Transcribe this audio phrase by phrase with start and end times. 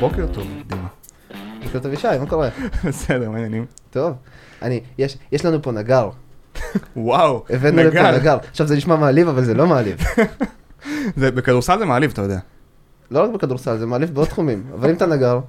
[0.00, 0.88] בוקר טוב, דימה.
[1.64, 2.48] בוקר טוב ישי, מה קורה?
[2.84, 3.66] בסדר, מה העניינים?
[3.90, 4.12] טוב.
[4.62, 6.10] אני, יש, יש לנו פה נגר.
[6.96, 8.38] וואו, הבאנו לפה נגר.
[8.50, 9.98] עכשיו זה נשמע מעליב, אבל זה לא מעליב.
[11.20, 12.38] זה, בכדורסל זה מעליב, אתה יודע.
[13.10, 14.64] לא רק בכדורסל, זה מעליב בעוד תחומים.
[14.74, 15.40] אבל אם אתה נגר,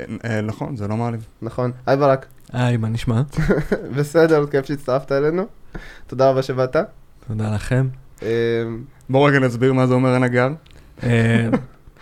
[0.00, 1.26] אה, אה, נכון, זה לא מעליב.
[1.42, 1.70] נכון.
[1.86, 2.26] היי ברק.
[2.52, 3.22] היי, מה נשמע?
[3.96, 5.46] בסדר, כיף שהצטרפת אלינו.
[6.06, 6.76] תודה רבה שבאת.
[7.28, 7.88] תודה לכם.
[8.22, 8.28] אה,
[9.10, 10.48] בואו רגע נסביר מה זה אומר הנגר.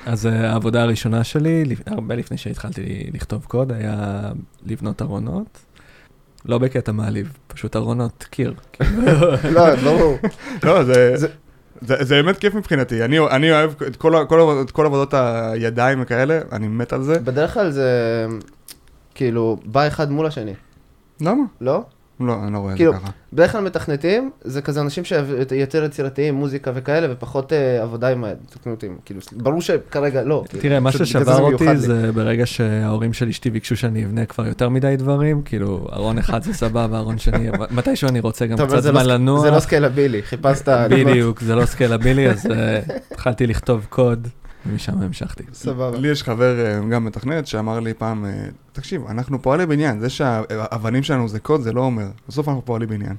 [0.06, 4.22] אז אה, העבודה הראשונה שלי, הרבה לפני שהתחלתי לכתוב קוד, היה
[4.66, 5.58] לבנות ארונות.
[6.44, 8.54] לא בקטע מעליב, פשוט ארונות קיר.
[9.54, 10.16] לא, ברור.
[10.64, 11.16] לא, זה...
[11.16, 11.28] זה-
[11.86, 16.02] זה, זה באמת כיף מבחינתי, אני, אני אוהב את כל, כל, את כל עבודות הידיים
[16.02, 17.18] וכאלה, אני מת על זה.
[17.18, 17.90] בדרך כלל זה
[19.14, 20.54] כאילו בא אחד מול השני,
[21.20, 21.42] למה?
[21.60, 21.84] לא?
[22.26, 23.10] לא, אני לא רואה את כאילו- זה ככה.
[23.32, 28.28] בדרך כלל מתכנתים, זה כזה אנשים שיותר יצירתיים, מוזיקה וכאלה, ופחות אה, עבודה עם ה...
[28.50, 30.44] תקנו אותי, כאילו, ברור שכרגע לא.
[30.48, 31.76] כאילו, תראה, מה ששבר זה אותי לי.
[31.76, 36.42] זה ברגע שההורים של אשתי ביקשו שאני אבנה כבר יותר מדי דברים, כאילו, ארון אחד
[36.42, 39.42] זה סבבה, ארון שני, מתישהו אני רוצה גם קצת זה לא זמן לנוח.
[39.42, 40.68] זה לא סקיילבילי, חיפשת...
[40.90, 44.28] בדיוק, זה לא סקלבילי, אז אה, התחלתי לכתוב קוד,
[44.66, 45.44] ומשם המשכתי.
[45.52, 45.98] סבבה.
[45.98, 48.30] לי יש חבר אה, גם מתכנת שאמר לי פעם, אה,
[48.72, 52.86] תקשיב, אנחנו פועלי בניין, זה שהאבנים שלנו זה קוד, זה לא אומר, בסוף אנחנו פועלי
[52.86, 53.16] בניין.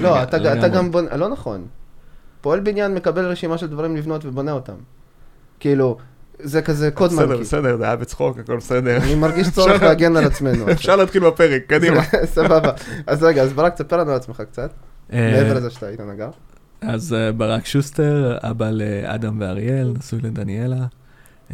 [0.00, 0.70] לא, אתה אתה לגמרי.
[0.70, 1.16] גם בונה...
[1.16, 1.66] לא נכון.
[2.40, 4.74] פועל בניין מקבל רשימה של דברים לבנות ובונה אותם.
[5.60, 5.98] כאילו,
[6.38, 7.40] זה כזה קוד בסדר, מנקי.
[7.40, 8.96] בסדר, זה היה בצחוק, הכל בסדר.
[8.96, 10.70] אני מרגיש צורך להגן על עצמנו.
[10.72, 12.02] אפשר להתחיל בפרק, קדימה.
[12.24, 12.72] סבבה.
[13.06, 14.70] אז רגע, אז ברק, תספר לנו על עצמך קצת.
[15.12, 16.30] אה, מעבר לזה שאתה היית נגר.
[16.82, 20.86] אז אה, ברק שוסטר, אבא לאדם ואריאל, נשוי לדניאלה,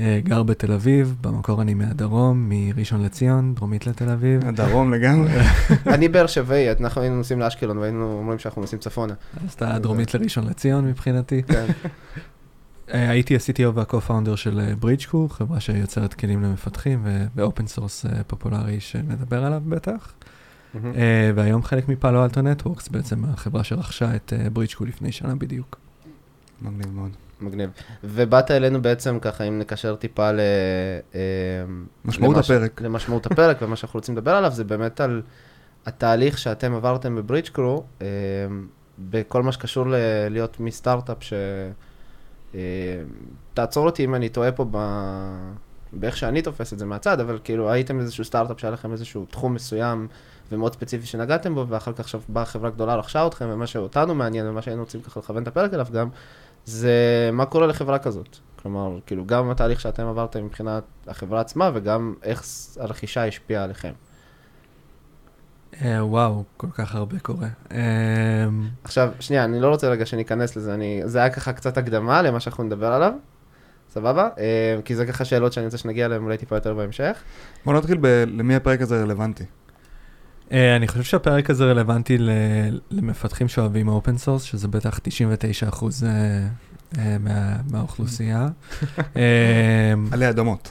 [0.00, 4.48] אה, גר בתל אביב, במקור אני מהדרום, מראשון לציון, דרומית לתל אביב.
[4.48, 5.30] הדרום לגמרי.
[5.86, 9.14] אני באר שבעי, אנחנו היינו נוסעים לאשקלון והיינו אומרים שאנחנו נוסעים צפונה.
[9.44, 11.42] אז אתה דרומית לראשון לציון מבחינתי.
[11.42, 11.66] כן.
[12.94, 19.44] אה, הייתי ה-CTO וה-co-founder של Bridgecrew, חברה שיוצרת כלים למפתחים ו open source פופולרי שנדבר
[19.44, 20.12] עליו בטח.
[20.76, 25.78] אה, והיום חלק מ Palo Alto Networks, בעצם החברה שרכשה את Bridgecrew לפני שנה בדיוק.
[26.62, 27.10] מגניב מאוד.
[27.40, 27.70] מגניב.
[28.04, 30.40] ובאת אלינו בעצם ככה, אם נקשר טיפה ל...
[31.14, 31.20] אה,
[32.04, 32.80] משמעות למה ש- הפרק.
[32.80, 35.22] למשמעות הפרק, ומה שאנחנו רוצים לדבר עליו, זה באמת על
[35.86, 38.06] התהליך שאתם עברתם בברידג' קרו, אה,
[38.98, 39.94] בכל מה שקשור ל-
[40.30, 41.32] להיות מסטארט-אפ ש...
[42.54, 42.60] אה,
[43.54, 44.78] תעצור אותי אם אני טועה פה ב...
[45.92, 49.54] באיך שאני תופס את זה מהצד, אבל כאילו הייתם איזשהו סטארט-אפ שהיה לכם איזשהו תחום
[49.54, 50.08] מסוים
[50.52, 54.46] ומאוד ספציפי שנגעתם בו, ואחר כך עכשיו באה חברה גדולה רכשה אתכם, ומה שאותנו מעניין
[54.46, 56.08] ומה שהיינו רוצים ככה לכוון את הפרק אליו גם,
[56.64, 56.92] זה
[57.32, 58.36] מה קורה לחברה כזאת.
[58.62, 62.42] כלומר, כאילו גם התהליך שאתם עברתם מבחינת החברה עצמה, וגם איך
[62.80, 63.92] הרכישה השפיעה עליכם.
[65.84, 67.48] אה, וואו, כל כך הרבה קורה.
[67.72, 67.78] אה,
[68.84, 72.40] עכשיו, שנייה, אני לא רוצה רגע שניכנס לזה, אני, זה היה ככה קצת הקדמה למה
[72.40, 73.12] שאנחנו נדבר עליו,
[73.90, 74.28] סבבה?
[74.38, 77.22] אה, כי זה ככה שאלות שאני רוצה שנגיע אליהן אולי טיפה יותר בהמשך.
[77.64, 78.06] בוא נתחיל ב...
[78.26, 79.44] למי הפרק הזה רלוונטי.
[80.52, 82.30] אה, אני חושב שהפרק הזה רלוונטי ל-
[82.90, 86.04] למפתחים שאוהבים open source, שזה בטח 99 אחוז
[87.70, 88.48] מהאוכלוסייה.
[89.16, 89.22] אה,
[90.12, 90.70] עלי אדמות.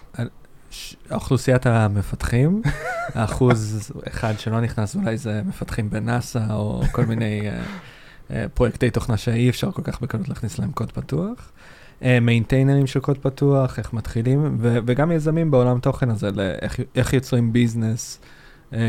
[1.11, 2.61] אוכלוסיית המפתחים,
[3.15, 7.61] האחוז אחד שלא נכנס אולי זה מפתחים בנאסא או כל מיני אה,
[8.31, 11.51] אה, פרויקטי תוכנה שאי אפשר כל כך בקלות להכניס להם קוד פתוח.
[12.21, 17.53] מיינטיינרים של קוד פתוח, איך מתחילים, ו- וגם יזמים בעולם תוכן הזה, לאיך- איך יוצרים
[17.53, 18.19] business
[18.73, 18.79] אה,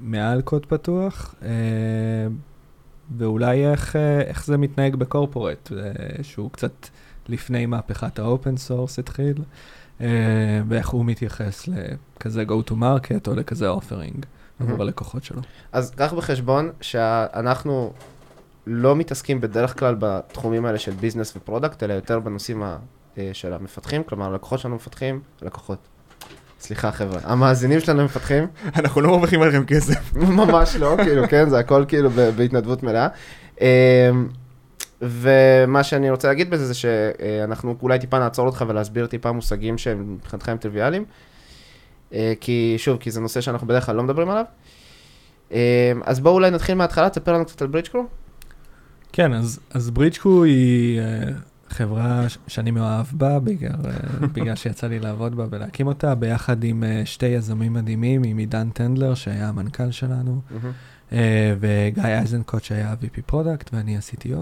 [0.00, 1.48] מעל קוד פתוח, אה,
[3.18, 5.82] ואולי איך, אה, איך זה מתנהג ב corporate, אה,
[6.22, 6.88] שהוא קצת
[7.28, 9.42] לפני מהפכת ה open source התחיל.
[10.68, 14.22] ואיך הוא מתייחס לכזה go to market או לכזה offering
[14.60, 14.80] עבור Mhm.
[14.80, 15.40] הלקוחות שלו.
[15.72, 17.92] אז קח בחשבון שאנחנו
[18.66, 22.78] לא מתעסקים בדרך כלל בתחומים האלה של business ו product, אלא יותר בנושאים ה-
[23.32, 25.78] של המפתחים, כלומר, הלקוחות שלנו מפתחים, לקוחות.
[26.60, 28.46] סליחה חבר'ה, המאזינים שלנו מפתחים,
[28.78, 30.16] אנחנו לא מרוויחים עליכם כסף.
[30.40, 33.08] ממש לא, כאילו, כן, זה הכל כאילו בהתנדבות מלאה.
[33.60, 33.66] אמ,
[35.02, 40.14] ומה שאני רוצה להגיד בזה זה שאנחנו אולי טיפה נעצור אותך ולהסביר טיפה מושגים שהם
[40.14, 41.04] מבחינתכם טריוויאליים.
[42.12, 44.44] אה, כי שוב, כי זה נושא שאנחנו בדרך כלל לא מדברים עליו.
[45.50, 45.56] אמ,
[46.04, 48.06] אז בואו אולי נתחיל מההתחלה, תספר לנו קצת על ברידג'קרו.
[49.12, 51.34] כן, אז, אז ברידג'קו היא uh,
[51.68, 56.82] חברה שאני מאוהב בה, בגלל, אה, בגלל שיצא לי לעבוד בה ולהקים אותה, ביחד עם
[56.82, 60.40] אה, שתי יזמים מדהימים, עם עידן טנדלר, שהיה המנכ"ל שלנו,
[61.10, 61.14] אה,
[61.60, 64.38] וגיא אייזנקוט, שהיה ה- VP product, ואני ה-CTO.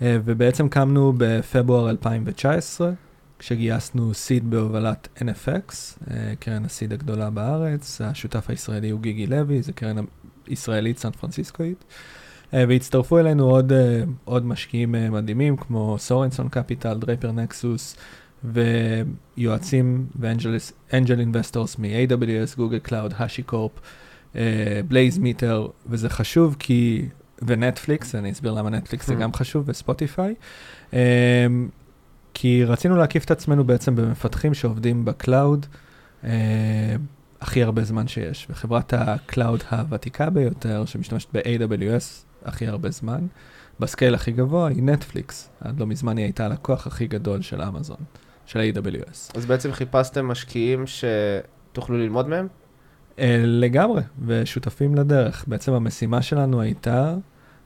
[0.00, 2.92] ובעצם קמנו בפברואר 2019,
[3.38, 5.74] כשגייסנו seed בהובלת NFX,
[6.40, 9.96] קרן ה seed הגדולה בארץ, השותף הישראלי הוא גיגי לוי, זו קרן
[10.48, 11.84] ישראלית סן פרנסיסקואית.
[12.54, 17.96] אה, והצטרפו אלינו עוד, אה, עוד משקיעים אה, מדהימים כמו Sorenson Capital, Draper Nexus
[18.44, 23.72] ויועצים ו angel investors מ-AWS, Google Cloud, HashiCorp,
[24.88, 27.08] BlazeMeter, וזה חשוב כי,
[27.42, 29.16] ונטפליקס, אני אסביר למה נטפליקס זה Mm.
[29.16, 30.34] גם חשוב, ו Spotify,
[30.90, 30.94] אמ,
[32.34, 35.66] כי רצינו להקיף את עצמנו בעצם במפתחים שעובדים ב cloud
[36.22, 36.26] אה,
[37.40, 43.26] הכי הרבה זמן שיש, וחברת ה cloud הוותיקה ביותר, שמשתמשת ב-AWS הכי הרבה זמן,
[43.80, 45.50] בסקייל הכי גבוה היא נטפליקס.
[45.60, 47.96] עד לא מזמן היא הייתה הלקוח הכי גדול של אמזון,
[48.46, 49.36] של AWS.
[49.36, 52.48] אז בעצם חיפשתם משקיעים שתוכלו ללמוד מהם?
[53.18, 55.44] אה, לגמרי, ושותפים לדרך.
[55.48, 57.14] בעצם המשימה שלנו הייתה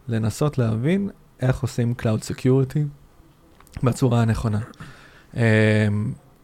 [0.08, 1.10] לנסות להבין
[1.40, 2.78] איך עושים Cloud Security
[3.82, 4.60] בצורה הנכונה.
[5.36, 5.88] אה,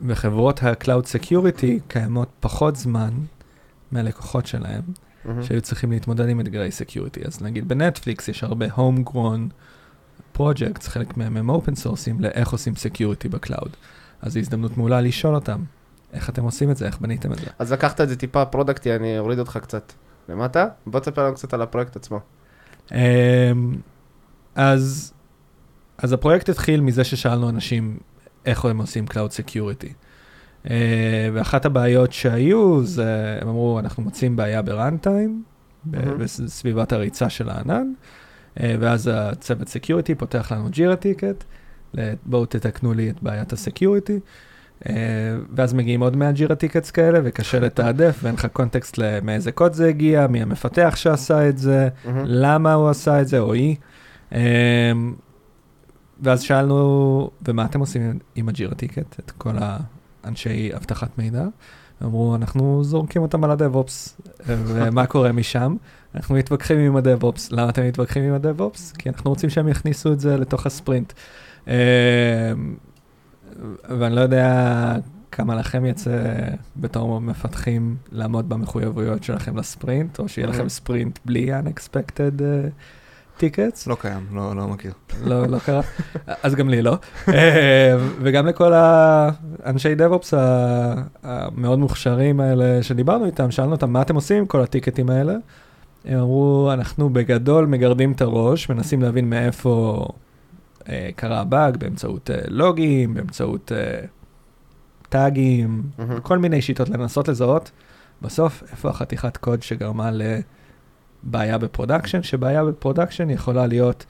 [0.02, 3.10] וחברות ה-Cloud Security קיימות פחות זמן
[3.92, 4.82] מהלקוחות שלהם,
[5.24, 5.42] מהמם.
[5.42, 7.26] שהיו צריכים להתמודד עם אתגרי Security.
[7.26, 9.52] אז נגיד בנטפליקס יש הרבה Homegrown
[10.38, 13.76] projects, חלק מהם הם open source ים לאיך עושים Security ב cloud.
[14.22, 15.60] אז זו הזדמנות מעולה לשאול אותם,
[16.12, 17.46] איך אתם עושים את זה, איך בניתם את זה.
[17.58, 19.92] אז לקחת את זה טיפה פרודקטי, אני אוריד אותך קצת
[20.28, 20.66] למטה.
[20.86, 22.20] בוא תספר לנו קצת על הפרויקט עצמו.
[22.92, 22.96] אמ,
[24.54, 25.12] אז,
[25.98, 27.98] אז הפרויקט התחיל מזה ששאלנו אנשים
[28.46, 29.92] איך הם עושים Cloud Security.
[30.70, 30.76] אה,
[31.32, 35.42] ואחת הבעיות שהיו, זה, הם אמרו, אנחנו מוצאים בעיה ב runtime.
[36.18, 37.86] בסביבת הריצה של הענן,
[38.60, 41.44] אה, ואז הצוות Security פותח לנו Jira ticket,
[42.26, 44.18] בואו תתקנו לי את בעיית ה security.
[45.54, 49.88] ואז מגיעים עוד 100 Jira tickets כאלה, וקשה לתעדף, ואין לך קונטקסט למאיזה קוד זה
[49.88, 51.88] הגיע, מי המפתח שעשה את זה.
[52.24, 53.76] למה הוא עשה את זה, או היא.
[56.22, 59.50] ואז שאלנו, ומה אתם עושים עם- הג'ירה טיקט, את כל
[60.24, 61.44] האנשי אבטחת מידע?
[62.02, 65.76] אמרו, אנחנו זורקים אותם על הדב-אופס, ומה קורה משם?
[66.14, 67.52] אנחנו מתווכחים עם הדב-אופס.
[67.52, 68.92] למה אתם מתווכחים עם הדב-אופס?
[68.92, 71.12] כי אנחנו רוצים שהם יכניסו את זה לתוך הספרינט.
[71.66, 71.72] אמ,
[73.98, 74.96] ואני לא יודע
[75.32, 76.34] כמה לכם יצא
[76.76, 80.68] בתור מפתחים לעמוד במחויבויות שלכם לספרינט, או שיהיה לכם Mhm.
[80.68, 82.70] ספרינט בלי unexpected uh,
[83.40, 83.84] tickets.
[83.86, 84.92] לא קיים, לא לא מכיר.
[85.24, 85.80] לא, לא קרה,
[86.42, 86.98] אז גם לי לא.
[87.28, 94.14] אה, וגם לכל האנשי דב-אופס ה- המאוד מוכשרים האלה שדיברנו איתם, שאלנו אותם, מה אתם
[94.14, 95.34] עושים עם כל הטיקטים האלה?
[96.04, 100.06] הם אמרו, אנחנו בגדול מגרדים את הראש, מנסים להבין מאיפה
[100.88, 104.00] אה, קרה הבאג, באמצעות אה, לוגים, באמצעות אה,
[105.08, 106.20] טאגים, מהמם.
[106.20, 107.70] כל מיני שיטות לנסות לזהות.
[108.22, 110.10] בסוף, איפה החתיכת קוד שגרמה
[111.26, 112.22] לבעיה ב production?
[112.22, 114.06] שבעיה ב production יכולה להיות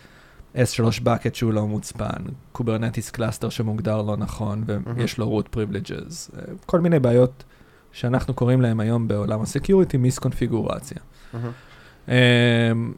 [0.55, 2.23] S3 bucket שהוא לא מוצפן,
[2.53, 4.65] Kubernetes cluster שמוגדר לא נכון
[4.97, 7.45] ויש לו root privileges, אה, כל מיני בעיות
[7.93, 10.99] שאנחנו קוראים להם היום בעולם ה security מיסקונפיגורציה.
[11.33, 11.51] מהמם.
[12.09, 12.93] אמ,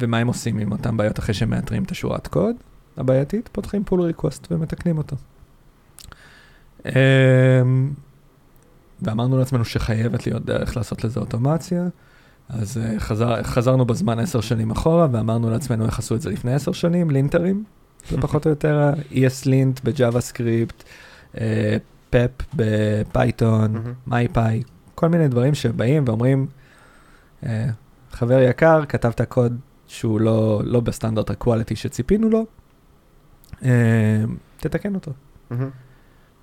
[0.00, 2.56] ומה הם עושים עם אותן בעיות אחרי שהם מאתרים את השורת קוד
[2.96, 3.48] הבעייתית?
[3.52, 5.16] פותחים pull request ומתקנים אותו.
[6.86, 6.92] אמ,
[9.02, 11.88] ואמרנו לעצמנו שחייבת להיות דרך לעשות לזה אוטומציה,
[12.48, 16.54] אז אה, חזר, חזרנו בזמן עשר שנים אחורה ואמרנו לעצמנו איך עשו את זה לפני
[16.54, 17.64] עשר שנים, לינטרים,
[18.10, 20.84] זה פחות או יותר ה-ESLint ב JavaScript,
[22.10, 23.94] PEP ב Python.
[24.06, 24.62] mypy,
[24.94, 26.46] כל מיני דברים שבאים ואומרים,
[27.46, 27.66] אה,
[28.10, 32.46] חבר יקר, כתבת קוד שהוא לא, לא בסטנדרט ה quality שציפינו לו,
[33.64, 34.24] אה,
[34.56, 35.12] תתקן אותו.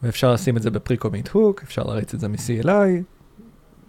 [0.03, 3.03] ואפשר לשים את זה בפרי-קומיט הוק, אפשר להריץ את זה מ-CLI,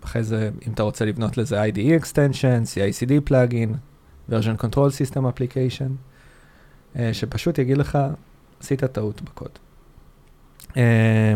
[0.04, 3.75] אחרי זה, אם אתה רוצה לבנות לזה IDE extension, CI/CD פלאגין,
[4.30, 5.90] version control system application,
[6.96, 7.99] אה, שפשוט יגיד לך,
[8.61, 9.50] עשית טעות בקוד.
[10.76, 11.34] אה,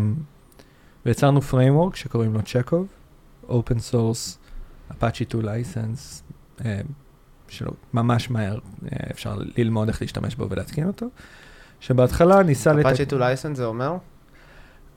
[1.07, 2.87] ויצרנו framework שקוראים לו צ'קוב,
[3.49, 4.37] open source,
[4.91, 6.23] Apache 2 license,
[6.65, 6.81] אה,
[7.49, 8.59] שלא, ממש מהר
[8.93, 11.07] אה, אפשר ללמוד איך להשתמש בו ולהתקין אותו,
[11.81, 12.89] שבהתחלה ניסה לתקן...
[12.89, 13.97] אפאצ'י טו לייסנס זה אומר?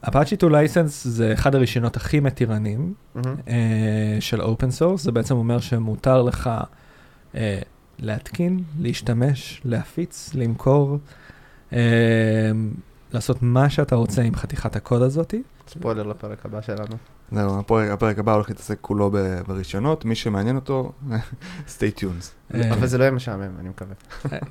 [0.06, 3.36] Apache 2 license זה אחד הרישיונות הכי מתירנים מהמם.
[3.48, 6.50] אה, של open source, זה בעצם אומר שמותר לך
[7.36, 7.60] אה,
[8.00, 10.98] להתקין, להשתמש, להפיץ, למכור,
[11.74, 11.80] אה,
[13.14, 15.44] לעשות מה שאתה רוצה עם חתיכת הקוד הזאתי.
[15.68, 16.96] ספוילר לפרק הבא שלנו.
[17.32, 20.92] זהו, הפרק, הפרק הבא הולך להתעסק כולו ב- ברישיונות, מי שמעניין אותו,
[21.78, 22.56] stay tuned.
[22.72, 23.94] אבל זה לא יהיה משעמם, אני מקווה.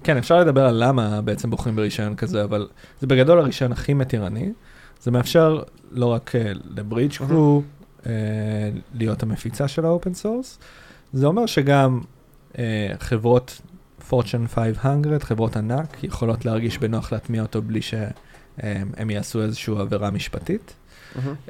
[0.04, 2.69] כן, אפשר לדבר על למה בעצם בוחרים ברישיון כזה, אבל
[3.00, 4.52] זה בגדול הרישיון הכי מתירני.
[5.02, 7.62] זה מאפשר לא רק אה, ל Bridgecrew
[8.07, 8.12] אה,
[8.95, 10.59] להיות המפיצה של ה open source,
[11.12, 12.00] זה אומר שגם
[12.59, 13.61] אה, חברות
[14.11, 20.75] Fortune 500, חברות ענק, יכולות להרגיש בנוח להטמיע אותו בלי שהם יעשו איזושהי עבירה משפטית.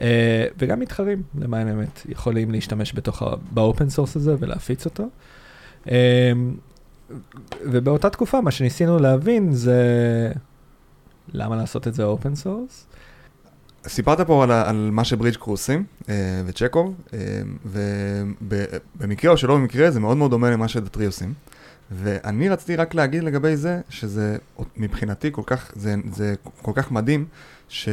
[0.00, 5.04] אה, וגם מתחרים, למען האמת, יכולים להשתמש בתוך, ה- ב open source הזה ולהפיץ אותו.
[7.62, 9.82] ובאותה תקופה, מה שניסינו להבין זה
[11.32, 12.86] למה לעשות את זה open source.
[13.86, 17.18] סיפרת פה על, על מה ש Bridgecrew עושים, אה, וצ'קוב, אה,
[18.98, 21.34] ובמקרה או שלא במקרה זה מאוד מאוד דומה למה ש Datree עושים.
[21.90, 24.36] ואני רציתי רק להגיד לגבי זה, שזה
[24.76, 27.24] מבחינתי כל כך, זה, זה כל כך מדהים,
[27.68, 27.88] ש,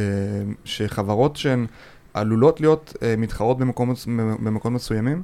[0.64, 1.66] שחברות שהן
[2.14, 3.94] עלולות להיות אה, מתחרות במקום,
[4.40, 5.22] במקום מסוימים,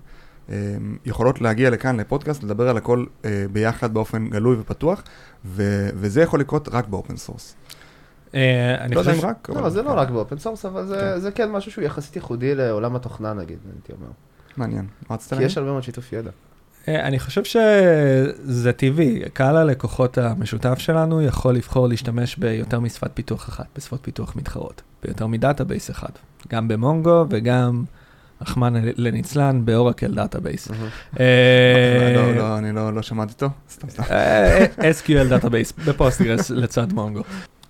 [0.50, 0.56] אה,
[1.04, 5.02] יכולות להגיע לכאן לפודקאסט, לדבר על הכל אה, ביחד באופן גלוי ופתוח,
[5.44, 7.56] ו, וזה יכול לקרות רק ב open source.
[8.34, 9.24] אה, אני לא יודע חושב...
[9.24, 9.94] אם רק, לא, זה לא כן.
[9.96, 11.18] רק ב open source, אבל זה- כן.
[11.20, 14.06] זה כן משהו שהוא יחסית ייחודי לעולם התוכנה נגיד, הייתי אומר.
[14.56, 14.86] מעניין.
[15.10, 15.50] מה רצית כי להגיד?
[15.50, 16.30] יש הרבה מאוד שיתוף ידע.
[16.88, 23.48] אה, אני חושב שזה טבעי, קהל הלקוחות המשותף שלנו יכול לבחור להשתמש ביותר משפת פיתוח
[23.48, 26.08] אחת, בשפות פיתוח מתחרות, ביותר מדאטאבייס אחד,
[26.48, 27.84] גם ב Mongo וגם,
[28.42, 30.68] רחמנא לניצלן, ב Oracle Database.
[31.20, 34.02] אה, לא, לא, אני לא לא שמעתי אותו, סתם סתם.
[34.10, 37.23] אה, SQL database ב Postgres לצד Mongo.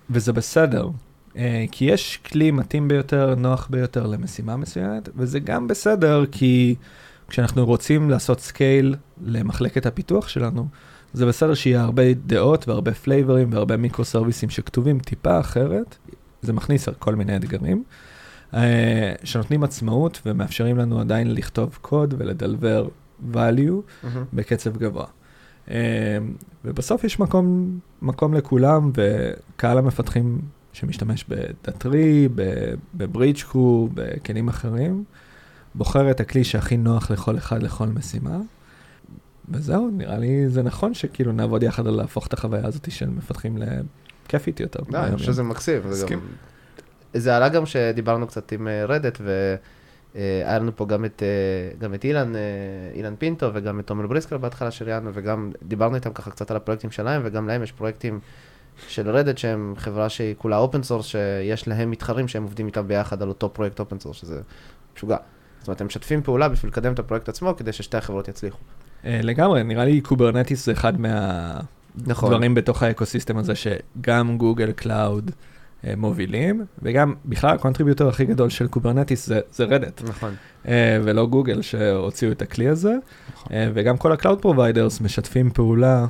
[0.09, 0.89] וזה בסדר,
[1.37, 6.75] אה, כי יש כלי מתאים ביותר, נוח ביותר למשימה מסוימת, וזה גם בסדר כי
[7.27, 8.95] כשאנחנו רוצים לעשות scale
[9.25, 10.67] למחלקת הפיתוח שלנו,
[11.13, 15.97] זה בסדר שיהיה הרבה דעות והרבה פלייברים והרבה מיקרו סרוויסים שכתובים טיפה אחרת,
[16.41, 17.83] זה מכניס כל מיני אתגרים,
[18.53, 22.87] אה, שנותנים עצמאות ומאפשרים לנו עדיין לכתוב קוד ולדלבר
[23.33, 23.81] value
[24.33, 25.05] בקצב גבוה.
[25.71, 26.17] אה,
[26.65, 30.39] ובסוף יש מקום, מקום לכולם, וקהל המפתחים
[30.73, 32.29] שמשתמש בדאטרי,
[32.95, 35.03] בברידג'קו, בכלים אחרים,
[35.75, 38.37] בוחר את הכלי שהכי נוח לכל אחד, לכל משימה.
[39.49, 43.57] וזהו, נראה לי זה נכון שכאילו נעבוד יחד על להפוך את החוויה הזאת של מפתחים
[44.27, 44.79] לכיפית יותר.
[44.89, 45.81] לא, אני חושב שזה מקסים.
[45.89, 46.07] זה.
[46.07, 46.19] גם-
[47.13, 49.21] זה עלה גם שדיברנו קצת עם אה, Red Hat,
[50.15, 52.41] והיה לנו פה גם את, אה, גם את אילן, אה,
[52.93, 56.91] אילן פינטו וגם את תומר בריסקר בהתחלה שראיינו, וגם דיברנו איתם ככה קצת על הפרויקטים
[56.91, 58.19] שלהם, וגם להם יש פרויקטים
[58.87, 62.87] של Red Hat שהם חברה שהיא כולה open source, שיש להם מתחרים שהם עובדים איתם
[62.87, 64.41] ביחד על אותו פרויקט open source, שזה
[64.95, 65.17] משוגע.
[65.59, 68.59] זאת אומרת, הם משתפים פעולה בשביל לקדם את הפרויקט עצמו, כדי ששתי החברות יצליחו.
[69.05, 71.63] אה, לגמרי, נראה לי Kubernetes זה אחד מהדברים
[72.07, 72.53] נכון.
[72.53, 75.54] בתוך האקוסיסטם הזה שגם Google Cloud אה,
[75.97, 80.33] מובילים, וגם בכלל ה contributor הכי גדול של Kubernetes זה, זה Red Hat, נכון.
[80.67, 82.93] אה, ולא גוגל שהוציאו את הכלי הזה,
[83.51, 86.05] אה, וגם כל ה cloud providers משתפים פעולה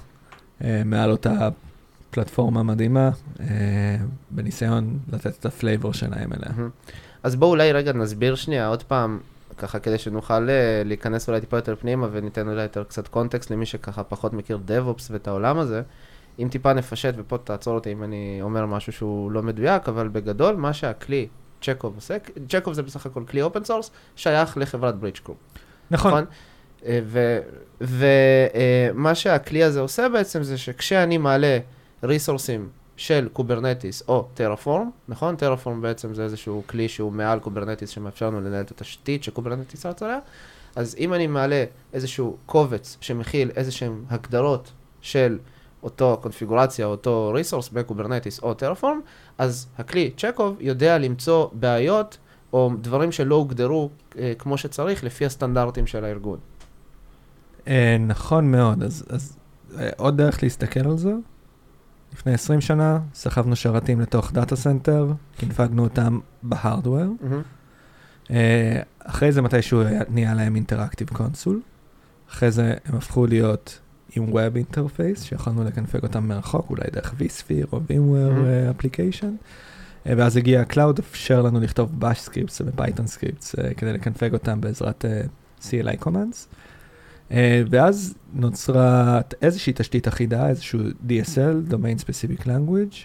[0.63, 1.50] אה, מעל אותה
[2.12, 3.46] פלטפורמה מדהימה, אה,
[4.32, 6.67] בניסיון לתת את ה flavor שלהם אליה.
[7.24, 9.20] אז בואו אולי רגע נסביר שנייה עוד פעם,
[9.58, 13.65] ככה כדי שנוכל אה, להיכנס אולי טיפה יותר פנימה וניתן אולי יותר קצת context למי
[13.65, 15.82] שככה פחות מכיר DevOps ואת העולם הזה.
[16.39, 20.56] אם טיפה נפשט, ופה תעצור אותי אם אני אומר משהו שהוא לא מדויק, אבל בגדול
[20.56, 21.27] מה שהכלי
[21.62, 22.18] צ'קוב עושה,
[22.50, 25.38] צ'קוב זה בסך הכל כלי open source, שייך לחברת Bridgecrew.
[25.92, 26.25] נכון,
[27.82, 31.60] ומה שהכלי הזה עושה בעצם זה שכשאני מעלה
[32.04, 35.36] ריסורסים של Kubernetes או Terraform, נכון?
[35.36, 39.86] Terraform בעצם זה איזשהו כלי שהוא מעל Kubernetes שמאפשר לנו לנהל את התשתית ש Kubernetes
[39.86, 40.20] רץ עליה,
[40.75, 41.63] אז אם אני מעלה
[41.94, 45.38] איזשהו קובץ שמכיל איזשהם הגדרות של
[45.86, 49.00] אותו קונפיגורציה, אותו ריסורס ב Kubernetes או Terraform,
[49.38, 52.18] אז הכלי צ'קוב יודע למצוא בעיות
[52.54, 56.38] או דברים שלא הוגדרו אה, כמו שצריך לפי הסטנדרטים של הארגון.
[57.68, 59.38] אה, נכון מאוד, אז, אז
[59.80, 61.13] אה, עוד דרך להסתכל על זה.
[62.13, 67.05] לפני 20 שנה סחבנו שרתים לתוך data center, קינפגנו אותם ב hardware.
[68.32, 71.62] אה, אחרי זה מתישהו היה- נהיה להם אינטראקטיב קונסול.
[72.32, 73.80] אחרי זה הם הפכו להיות
[74.15, 78.45] עם Web Interface, שיכולנו לקנפג אותם מרחוק, אולי דרך vSphere או VMware Mhm.
[78.45, 79.25] אה, Application.
[80.07, 84.62] אה, ואז הגיע ה-Cloud, אפשר לנו לכתוב Bash Scripts ו-Python Scripts אה, כדי לקנפג אותם
[84.62, 85.05] בעזרת
[85.62, 86.48] CLI Commands.
[87.69, 92.95] ואז נוצרה איזושהי תשתית אחידה, איזשהו DSL, Domain Specific Language,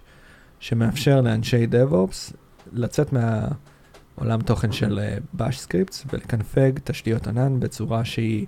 [0.61, 2.35] שמאפשר לאנשי DevOps
[2.73, 5.01] לצאת מהעולם תוכן של
[5.39, 8.47] Bash Scripts ולקנפג תשתיות ענן בצורה שהיא,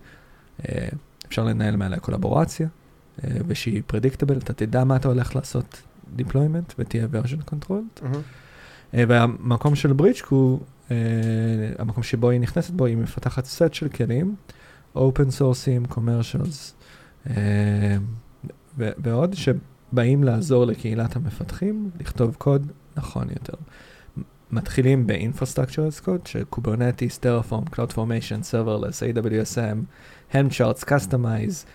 [1.33, 2.69] אפשר לנהל מעליה קולבורציה,
[3.25, 5.83] אה, ושהיא predictable, אתה תדע מה אתה הולך לעשות
[6.19, 8.05] deployment ותהיה version control.
[8.95, 10.61] אה, והמקום של ברידג'קו,
[10.91, 10.97] אה,
[11.79, 14.35] המקום שבו היא נכנסת בו, היא מפתחת סט של כלים,
[14.97, 16.73] open sourceים, commercials,
[18.77, 23.55] ועוד שבאים לעזור לקהילת המפתחים לכתוב קוד נכון יותר.
[24.53, 29.79] מתחילים ב-infrastructure as code, ש Kubernetes, Terraform, CloudFormation, Serverless, AWS, Helm
[30.33, 31.67] Charts, Kustomize,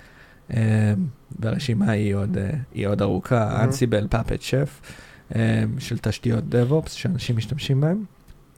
[0.54, 0.94] אה,
[1.40, 3.66] והרשימה היא עוד, אה, היא עוד ארוכה,
[4.12, 4.88] Puppet, Chef.
[5.36, 8.06] אה, של תשתיות DevOps שאנשים משתמשים בהם.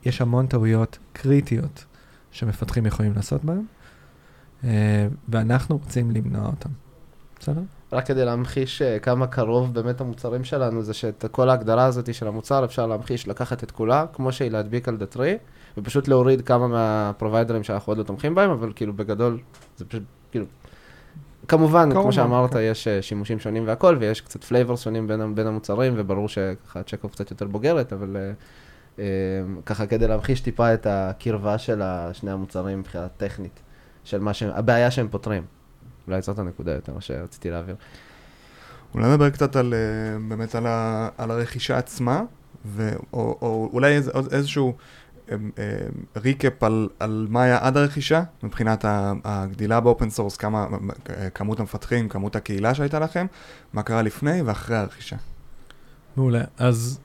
[0.04, 1.84] יש המון טעויות קריטיות
[2.30, 3.64] שמפתחים יכולים לעשות בהם,
[4.64, 6.70] אה, ואנחנו רוצים למנוע אותם.
[7.40, 7.60] בסדר?
[7.92, 12.28] רק כדי להמחיש אה, כמה קרוב באמת המוצרים שלנו, זה שאת כל ההגדרה הזאת של
[12.28, 15.38] המוצר אפשר להמחיש, לקחת את כולה, כמו שהיא להדביק על Datree,
[15.78, 19.38] ופשוט להוריד כמה מהפרוביידרים שאנחנו עוד לא תומכים בהם, אבל כאילו בגדול,
[19.76, 20.46] זה פשוט, כאילו...
[21.48, 22.60] כמובן, כמו שאמרת, כן.
[22.62, 27.10] יש אה, שימושים שונים והכל, ויש קצת flavors שונים בין, בין המוצרים, וברור שככה צ'קוב
[27.10, 28.32] קצת יותר בוגרת, אבל אה,
[28.98, 29.04] אה,
[29.66, 33.60] ככה כדי להמחיש טיפה את הקרבה של שני המוצרים מבחינה טכנית,
[34.04, 35.42] של מה שהם, הבעיה שהם פותרים.
[36.06, 37.74] אולי זאת הנקודה יותר, שרציתי להעביר.
[38.94, 42.22] אולי נדבר קצת על, אה, באמת על, ה, על הרכישה עצמה,
[42.66, 44.74] ו, או, או אולי איז, איזשהו
[46.24, 48.84] recap על, על מה היה עד הרכישה, מבחינת
[49.24, 50.66] הגדילה ב open source, כמה,
[51.34, 53.26] כמות המפתחים, כמות הקהילה שהייתה לכם,
[53.72, 55.16] מה קרה לפני ואחרי הרכישה.
[56.16, 56.44] מעולה.
[56.58, 57.00] אז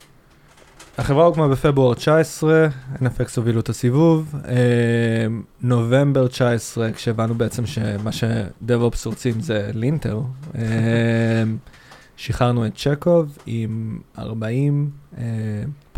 [0.98, 4.36] החברה הוקמה בפברואר 19, NFX הובילו את הסיבוב.
[4.48, 4.56] אה,
[5.62, 10.22] נובמבר 19, כשהבנו בעצם שמה שדב-אופס רוצים זה לינטר,
[10.58, 11.44] אה,
[12.18, 14.90] שחררנו את צ'קוב עם 40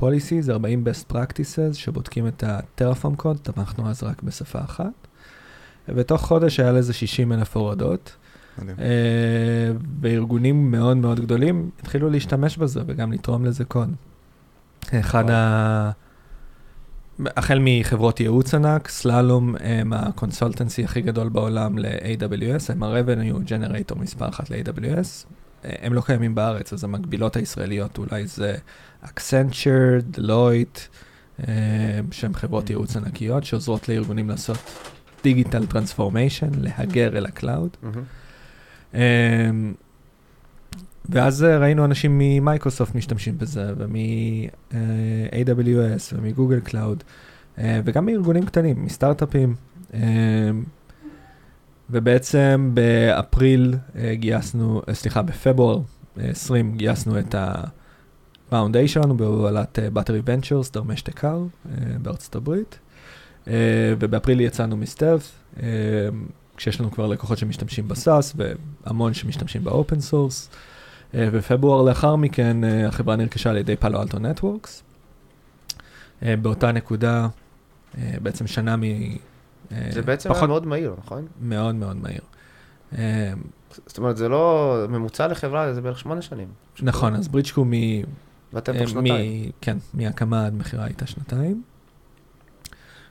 [0.04, 5.08] אה, policies, 40 best practices, שבודקים את הטרפורם קוד, תמכנו אז רק בשפה אחת.
[5.90, 8.16] ותוך חודש היה לזה 60 אלף הורדות.
[8.80, 13.90] אה, וארגונים מאוד מאוד גדולים התחילו להשתמש בזה וגם לתרום לזה קוד.
[14.94, 15.92] אחד ה...
[17.26, 24.00] החל מחברות ייעוץ ענק, Slalom הם ה consultancy הכי גדול בעולם ל-AWS, הם ה-revenue generator
[24.00, 25.26] מספר אחת ל-AWS.
[25.66, 28.56] אה, הם לא קיימים בארץ, אז המקבילות הישראליות אולי זה
[29.04, 30.80] Accenture, Deloitte,
[31.48, 34.58] אה, שהן חברות ייעוץ ענקיות שעוזרות לארגונים לעשות
[35.24, 37.78] digital transformation, להגר אל ה cloud.
[38.94, 39.00] אמ,
[41.10, 44.74] ואז אה, ראינו אנשים ממייקרוסופט משתמשים בזה, ומ-AWS
[46.14, 47.04] ומ Google Cloud,
[47.58, 49.56] וגם מארגונים קטנים, מסטארט-אפים.
[49.94, 50.00] אמ,
[51.90, 55.80] ובעצם באפריל אה, גייסנו, סליחה, בפברואר
[56.20, 57.77] אה, 20 גייסנו את ה-Round
[58.52, 58.56] A
[58.88, 62.80] שלנו בהובלת אה, Battery Ventures, Dharmesh Thakker אה, בארצות הברית.
[63.48, 63.54] אה,
[64.00, 65.22] ובאפריל יצאנו מ stealth,
[66.58, 70.50] כשיש לנו כבר לקוחות שמשתמשים ב SaaS והמון שמשתמשים ב open source.
[71.14, 74.84] בפברואר לאחר מכן החברה נרכשה על ידי פאלו אלטו נטוורקס.
[76.22, 77.28] באותה נקודה,
[78.22, 78.82] בעצם שנה מ...
[79.90, 81.28] זה בעצם היה פחות- מאוד מהיר, נכון?
[81.42, 82.22] מאוד מאוד מהיר.
[83.88, 86.48] זאת אומרת, זה לא ממוצע לחברה, זה בערך שמונה שנים.
[86.82, 87.72] נכון, אז ברידג'קרו מ...
[88.54, 89.46] ואתם אה, תוך שנתיים.
[89.48, 91.62] מ- כן, מהקמה עד מכירה הייתה שנתיים.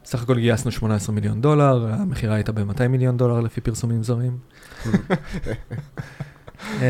[0.05, 4.39] סך הכל גייסנו 18 מיליון דולר, המכירה הייתה ב-200 מיליון דולר לפי פרסומים זרים.
[6.63, 6.81] אמ,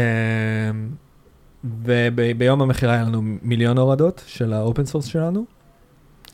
[1.64, 5.44] וביום המכירה היה לנו מיליון הורדות של ה open source שלנו.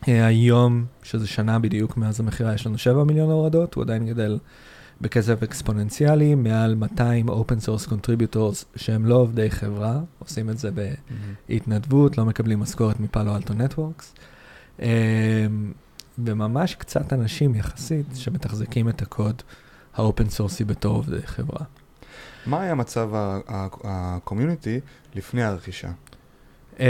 [0.08, 4.38] אה, היום, שזה שנה בדיוק מאז המכירה, יש לנו 7 מיליון הורדות, הוא עדיין גדל
[5.02, 10.70] בקצב אקספוננציאלי, מעל 200 open source contributors שהם לא עובדי חברה, עושים את זה
[11.48, 14.14] בהתנדבות, לא מקבלים משכורת מפאלו אלטו נטוורקס.
[14.82, 14.86] אמ,
[16.18, 19.42] וממש קצת אנשים יחסית שמתחזקים את הקוד
[19.94, 21.64] ה open sourceי בתור עובדי חברה.
[22.46, 23.10] מה היה מצב
[23.84, 24.80] ה community
[25.14, 25.90] לפני הרכישה?
[26.76, 26.82] Um,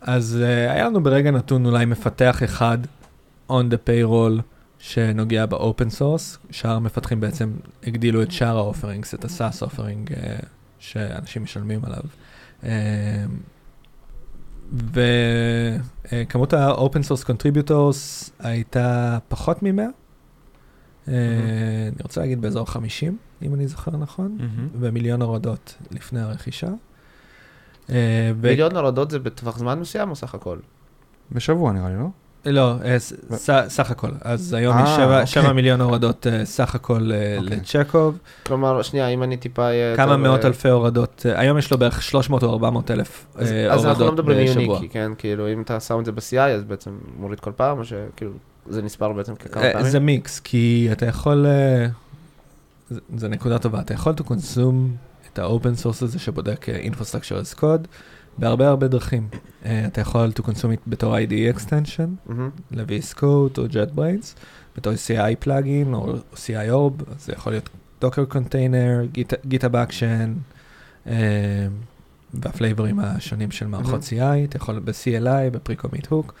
[0.00, 2.78] אז uh, היה לנו ברגע נתון אולי מפתח אחד
[3.50, 4.42] on the payroll
[4.78, 7.52] שנוגע ב open source, שאר המפתחים בעצם
[7.86, 10.16] הגדילו את שאר ה offerings, את ה-SaaS offering uh,
[10.78, 12.02] שאנשים משלמים עליו.
[14.72, 19.80] וכמות ה-open source contributors הייתה פחות מ-100.
[21.06, 24.38] Uh, אני רוצה להגיד באזור 50, אם אני זוכר נכון,
[24.80, 26.68] ומיליון הורדות לפני הרכישה.
[27.90, 30.58] אה, מיליון הורדות זה בטווח זמן מסוים או סך הכל?
[31.32, 32.06] בשבוע נראה לי, לא?
[32.52, 32.96] לא, אה,
[33.68, 34.08] סך הכל.
[34.20, 35.52] אז היום יש אה, שבע- אוקיי.
[35.52, 37.56] מיליון הורדות אה, סך הכל אה, אוקיי.
[37.56, 38.18] לצ'קוב.
[38.46, 39.68] כלומר, שנייה, אם אני טיפה...
[39.96, 43.52] כמה מאות אה, אלפי הורדות, אה, היום יש לו בערך 300 או 400 אלף אז,
[43.52, 44.62] אה, אז אנחנו לא הורדות מדברים בשבוע.
[44.64, 45.12] מיוניקי, כן?
[45.18, 48.30] כאילו, אם אתה שם את זה ב-CI, אז בעצם מוריד כל פעם, או שכאילו,
[48.68, 49.88] זה נספר בעצם ככמה אה, פעמים?
[49.90, 51.86] זה מיקס, כי אתה יכול, אה,
[52.90, 54.74] זה- זה נקודה טובה, אתה יכול to consume
[55.32, 57.86] את ה-open source הזה שבודק אה, infrastructure as code
[58.38, 59.28] בהרבה הרבה דרכים.
[59.64, 62.50] אה, אתה יכול to consume it בתור IDE extension, מהמם.
[62.70, 63.22] ל-VS Code
[63.58, 64.26] או JetBrains,
[64.76, 67.68] בתור CI פלאגין או CI Orb, זה יכול להיות
[68.04, 70.28] Docker Container, Git- GitHub Action,
[71.06, 71.66] אה,
[72.34, 76.32] והפלייברים השונים של מערכות CI, אתה יכול ב-CLI, ב-Pre-Commit Hook,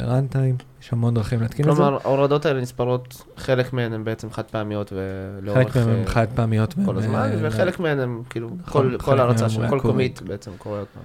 [0.00, 1.82] ב-Runtime, יש המון דרכים להתקין את זה.
[1.82, 5.58] כלומר, ההורדות האלה נספרות, חלק מהן הן בעצם חד פעמיות ולאורך...
[5.72, 6.74] חלק מהן הן אה, חד פעמיות.
[6.84, 9.80] כל הזמן, וחלק מהן הן כאילו, נכון, כל- הרצה של כל.
[9.80, 11.02] קומיט בעצם קורה עוד פעם.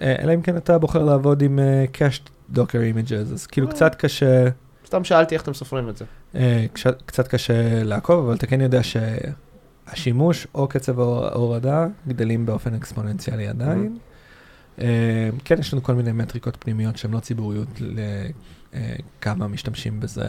[0.00, 2.58] אה, אלא אם כן אתה בוחר לעבוד עם אה, cached Docker
[2.94, 4.48] Images, אז כאילו קצת קשה,
[4.86, 6.04] סתם שאלתי איך אתם סופרים את זה.
[6.34, 6.66] אה,
[7.06, 9.30] קצת קשה לעקוב, אבל אתה כן יודע שה-CI
[9.86, 13.98] השימוש או קצב ההורדה גדלים באופן אקספוננציאלי עדיין.
[14.80, 20.26] אה, כן, יש לנו כל מיני מטריקות פנימיות שהן לא ציבוריות לכמה משתמשים בזה.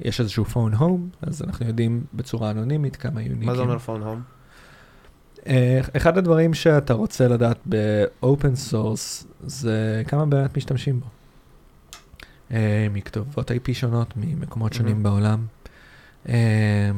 [0.00, 3.46] יש איזשהו פון הום, אז אנחנו יודעים בצורה אנונימית כמה יוניקים.
[3.46, 4.22] מה זה אומר פון הום?
[5.46, 11.06] אה, אחד הדברים שאתה רוצה לדעת ב open source זה כמה באמת משתמשים בו.
[12.50, 15.46] אה, מכתובות IP שונות, ממקומות שונים בעולם.
[16.28, 16.90] אה,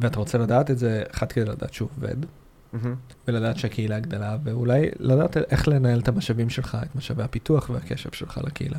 [0.00, 2.16] ואתה רוצה לדעת את זה, אחד כדי לדעת שהוא עובד,
[3.28, 8.40] ולדעת שהקהילה גדלה, ואולי לדעת איך לנהל את המשאבים שלך, את משאבי הפיתוח והקשב שלך
[8.44, 8.78] לקהילה.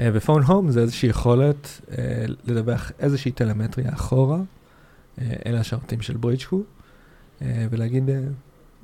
[0.00, 1.80] ו phone home זה איזושהי יכולת
[2.44, 4.38] לדווח איזושהי טלמטריה אחורה
[5.46, 6.62] אל השרתים של ברידג'קרו,
[7.42, 8.20] אה, ולהגיד, אה,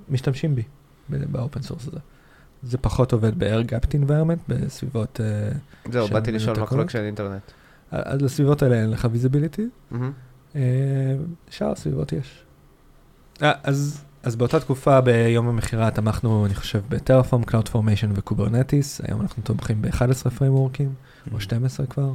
[0.09, 0.63] משתמשים בי
[1.09, 1.99] ב open source הזה.
[2.63, 5.21] זה פחות עובד ב-air gapped environment, בסביבות...
[5.93, 7.43] זהו, באתי לשאול מה קורה כשאין אינטרנט.
[7.91, 9.69] אז לסביבות האלה אין לך visibility,
[11.51, 12.45] שאר הסביבות יש.
[13.41, 19.01] אז, אז באותה תקופה ביום המכירה תמכנו, אני חושב, ב Terraform, Cloud Formation ו Kubernetes,
[19.09, 20.93] היום אנחנו תומכים ב-11 frameworkים,
[21.33, 22.13] או 12 כבר.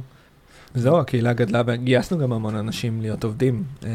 [0.74, 3.90] זהו, הקהילה גדלה וגייסנו גם המון אנשים להיות עובדים אה,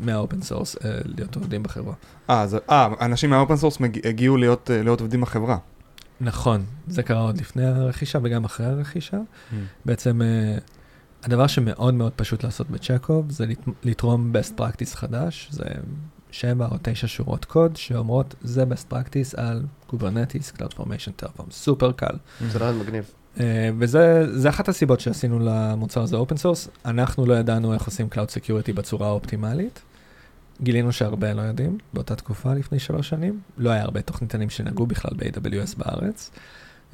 [0.00, 1.94] מה open source, אה, להיות עובדים בחברה.
[2.30, 5.58] אה, אה אנשים מה open source הגיעו להיות עובדים בחברה.
[6.20, 9.18] נכון, זה קרה עוד לפני הרכישה וגם אחרי הרכישה.
[9.84, 10.20] בעצם
[11.22, 13.46] הדבר שמאוד מאוד פשוט לעשות בצ'קוב זה
[13.82, 15.64] לתרום best practice חדש, זה
[16.30, 21.92] שבע או תשע שורות קוד שאומרות זה best practice על Kubernetes, Cloud Formation, Terraform, סופר
[21.92, 22.16] קל.
[22.48, 23.10] זה רעיון מגניב.
[23.40, 26.68] אה, וזה אחת הסיבות שעשינו למוצר הזה open source.
[26.84, 29.82] אנחנו לא ידענו איך עושים Cloud Security בצורה האופטימלית.
[30.62, 33.40] גילינו שהרבה לא יודעים באותה תקופה לפני שלוש שנים.
[33.58, 36.30] לא היה הרבה תוכניתנים שנגעו בכלל ב-AWS בארץ,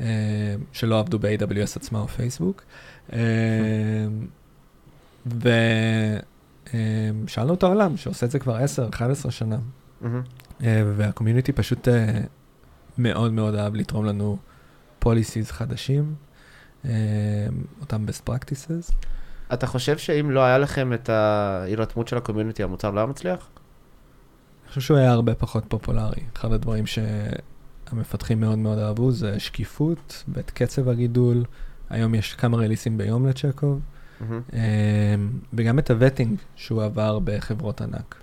[0.00, 0.06] אה,
[0.72, 2.62] שלא עבדו ב-AWS עצמה או פייסבוק.
[3.12, 3.18] אה,
[7.26, 8.58] ושאלנו את העולם שעושה את זה כבר
[9.26, 9.58] 10-11 שנה.
[10.96, 11.88] וה community פשוט
[12.98, 14.38] מאוד מאוד אהב לתרום לנו
[15.04, 16.14] policies חדשים.
[16.84, 16.90] אמ,
[17.80, 18.92] אותם best practices.
[19.52, 23.48] אתה חושב שאם לא היה לכם את ההירתמות של ה community, המוצר לא היה מצליח?
[24.62, 26.22] אני חושב שהוא היה הרבה פחות פופולרי.
[26.36, 31.44] אחד הדברים שהמפתחים מאוד מאוד אהבו זה שקיפות ואת קצב הגידול.
[31.90, 33.80] היום יש כמה releaseים ביום ל Checkov,
[34.20, 34.54] mm-hmm.
[35.52, 38.14] וגם את ה vetting שהוא עבר בחברות ענק.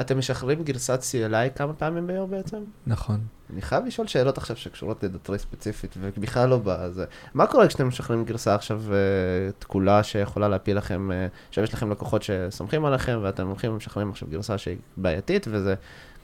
[0.00, 2.58] אתם משחררים גרסת CLI כמה פעמים ביום בעצם?
[2.86, 3.20] נכון.
[3.52, 7.04] אני חייב לשאול שאלות עכשיו שקשורות לדאטרי ספציפית, ובכלל לא בזה.
[7.34, 11.90] מה קורה כשאתם משחררים גרסה עכשיו uh, תקולה שיכולה להפיל לכם, uh, עכשיו יש לכם
[11.90, 15.74] לקוחות שסומכים עליכם, ואתם הולכים ומשחררים עכשיו גרסה שהיא בעייתית, וזה,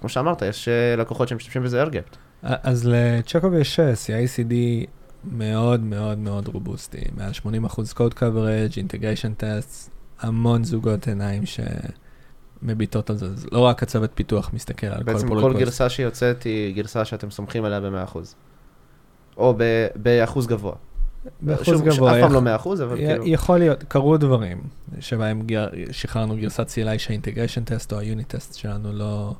[0.01, 2.17] כמו שאמרת, יש uh, לקוחות שמשתמשים בזה ארגפט.
[2.43, 4.55] אז לצ'קוב יש CICD
[5.25, 11.61] מאוד מאוד מאוד רובוסטי, מעל 80% code coverage, integration tests, המון זוגות עיניים ש...
[12.62, 15.23] מביטות על זה, זה לא רק הצוות פיתוח מסתכל על כל פרויקט.
[15.23, 18.19] בעצם כל גרסה שיוצאת היא גרסה שאתם סומכים עליה ב-100%.
[19.37, 19.55] או
[19.97, 20.75] באחוז גבוה.
[21.40, 22.12] באחוז גבוה.
[22.12, 23.27] אף פעם לא 100%, אבל כאילו...
[23.27, 24.62] יכול להיות, קרו דברים
[25.01, 25.47] שבהם
[25.90, 29.35] שחררנו גרסת CLI שה integration test או ה unit test שלנו לא...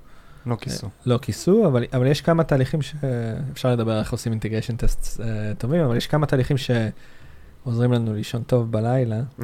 [0.47, 0.89] לא כיסו.
[1.07, 5.25] לא כיסו, אבל, אבל יש כמה תהליכים שאפשר לדבר איך עושים integration test uh,
[5.59, 9.43] טובים, אבל יש כמה תהליכים שעוזרים לנו לישון טוב בלילה uh,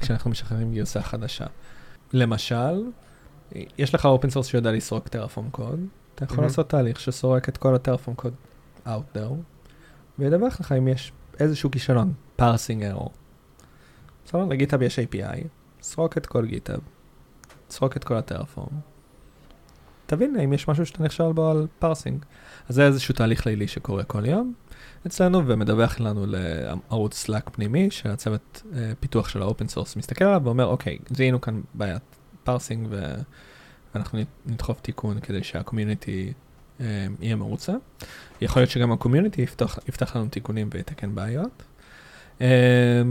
[0.00, 1.44] כשאנחנו משחררים גרסה חדשה.
[2.12, 2.82] למשל,
[3.78, 6.42] יש לך open source שיודע לסרוק Terraform code, אתה יכול mm-hmm.
[6.42, 8.34] לעשות תהליך שסורק את כל ה Terraform code
[8.86, 9.32] out there,
[10.18, 13.10] וידווח לך אם יש איזשהו כישלון, parsing error.
[14.24, 15.46] בסדר, ל GitHub יש API,
[15.82, 16.80] סרוק את כל GitHub,
[17.70, 18.90] סרוק את כל ה Terraform.
[20.06, 22.24] תבין אם יש משהו שאתה נכשל בו על parsing.
[22.68, 24.52] אז זה איזשהו תהליך לילי שקורה כל יום
[25.06, 30.40] אצלנו, ומדווח לנו לערוץ Slack פנימי, שהצוות uh, פיתוח של ה open source מסתכל עליו
[30.44, 32.09] ואומר, אוקיי, זיהינו כאן בעיית
[32.44, 32.88] parsing
[33.94, 36.32] ואנחנו נדחוף תיקון כדי שה community
[36.80, 37.72] אה, יהיה מרוצה.
[38.40, 41.62] יכול להיות שגם הקומיוניטי יפתח, יפתח לנו תיקונים ויתקן בעיות.
[42.40, 43.02] אה,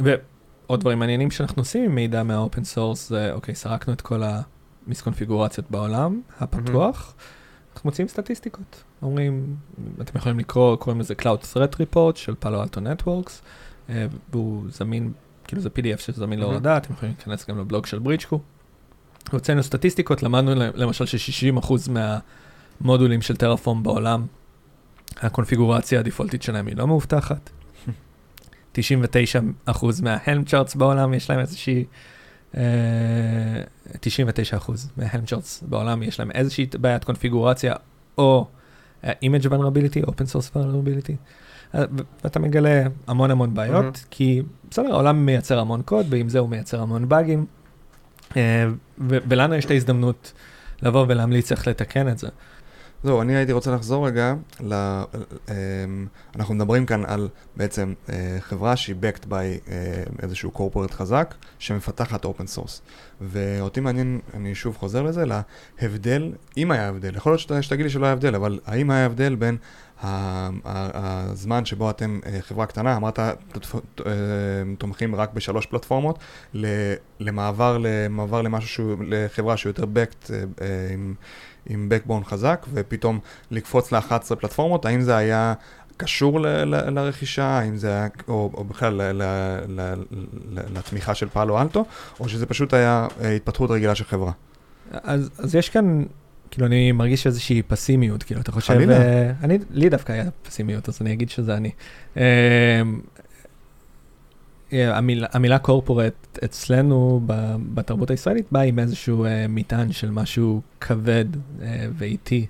[0.00, 4.22] ועוד דברים מעניינים שאנחנו עושים עם מידע מה open source זה, אוקיי, סרקנו את כל
[4.86, 7.14] ה misconfigurationציות בעולם הפתוח.
[7.16, 7.72] Mm-hmm.
[7.74, 9.56] אנחנו מוצאים סטטיסטיקות, אומרים,
[10.00, 13.42] אתם יכולים לקרוא, קוראים לזה Cloud Threat Report של פאלו אלטו נטוורקס,
[14.32, 15.12] והוא זמין
[15.46, 18.40] כאילו זה PDF שזמין להורדה, אתם יכולים להיכנס גם לבלוג של בריצ'קו.
[19.32, 24.26] הוצאנו סטטיסטיקות, למדנו למשל ש-60% מהמודולים של טרפורם בעולם,
[25.16, 27.50] הקונפיגורציה הדפולטית שלהם היא לא מאובטחת.
[28.76, 28.76] 99%
[30.02, 31.84] מההלם צ'ארטס בעולם יש להם איזושהי...
[32.54, 32.58] 99%
[34.96, 37.74] מההלם צ'ארטס בעולם יש להם איזושהי בעיית קונפיגורציה
[38.18, 38.46] או
[39.04, 41.16] image vulnerability, open source vulnerability.
[41.74, 44.06] ואתה מגלה המון המון בעיות, mm-hmm.
[44.10, 47.46] כי בסדר, העולם מייצר המון קוד, ועם זה הוא מייצר המון באגים,
[48.36, 48.66] אה,
[48.98, 50.32] ולנו יש את ההזדמנות
[50.82, 52.28] לבוא ולהמליץ איך לתקן את זה.
[53.02, 55.02] זהו, אני הייתי רוצה לחזור רגע, ל...
[55.48, 55.54] אמ,
[56.36, 62.24] אנחנו מדברים כאן על בעצם אה, חברה שהיא backed by אה, איזשהו corporate חזק, שמפתחת
[62.24, 62.80] open source.
[63.20, 65.24] ואותי מעניין, אני שוב חוזר לזה,
[65.82, 69.06] להבדל, אם היה הבדל, יכול להיות שת, שתגיד לי שלא היה הבדל, אבל האם היה
[69.06, 69.56] הבדל בין
[70.04, 73.32] הזמן שבו אתם אה, חברה קטנה, אמרת אה,
[74.78, 76.18] תומכים רק בשלוש פלטפורמות,
[77.20, 81.14] למעבר, למעבר למשהו שהוא, לחברה שהוא יותר backed אה, עם...
[81.68, 83.18] עם backbone חזק, ופתאום
[83.50, 85.54] לקפוץ ל-11 פלטפורמות, האם זה היה
[85.96, 89.94] קשור ל- ל- לרכישה, האם זה היה, או, או בכלל ל- ל- ל-
[90.50, 91.84] ל- לתמיכה של פאלו אלטו,
[92.20, 93.06] או שזה פשוט היה
[93.36, 94.32] התפתחות רגילה של חברה.
[94.92, 96.04] אז, אז יש כאן,
[96.56, 98.74] כאילו, אני מרגיש איזושהי פסימיות, כאילו, אתה חושב...
[98.74, 98.96] חלילה.
[98.96, 101.70] אה, אני, לי דווקא היה פסימיות, אז אני אגיד שזה אני.
[102.16, 102.22] אה,
[104.72, 110.60] אה, המילה, המילה קורפורט אצלנו ב- בתרבות הישראלית באה עם איזשהו אה, מטען של משהו
[110.80, 111.24] כבד
[111.98, 112.46] ואיטי,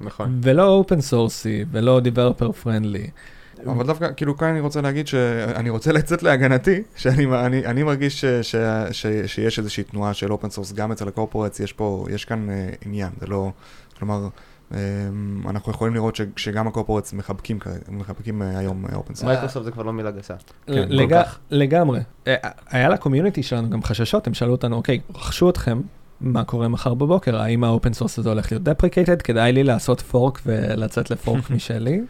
[0.00, 0.40] נכון.
[0.42, 3.06] ולא אופן סורסי, ולא דיבלופר פרנדלי.
[3.66, 8.20] אבל דווקא, כאילו, כאן אני רוצה להגיד שאני רוצה לצאת להגנתי, שאני אני, אני מרגיש
[8.20, 8.56] ש, ש,
[8.90, 12.50] ש, שיש איזושהי תנועה של open source גם אצל ה corporates, יש פה, יש כאן
[12.50, 13.50] אה, עניין, זה לא,
[13.98, 14.28] כלומר,
[14.74, 14.78] אה,
[15.48, 19.28] אנחנו יכולים לראות ש, שגם ה corporates מחבקים, מחבקים אה, היום open source.
[19.28, 20.34] Microsoft זה כבר לא מילה גסה.
[20.66, 21.08] כן, לג...
[21.08, 21.38] כל כך.
[21.50, 22.00] לגמרי.
[22.26, 22.34] אה,
[22.70, 25.80] היה ל community שלנו גם חששות, הם שאלו אותנו, אוקיי, רכשו אתכם,
[26.20, 27.36] מה קורה מחר בבוקר?
[27.36, 29.22] האם ה open source הזה הולך להיות deprecated?
[29.22, 32.00] כדאי לי לעשות fork ולצאת ל fork משלי?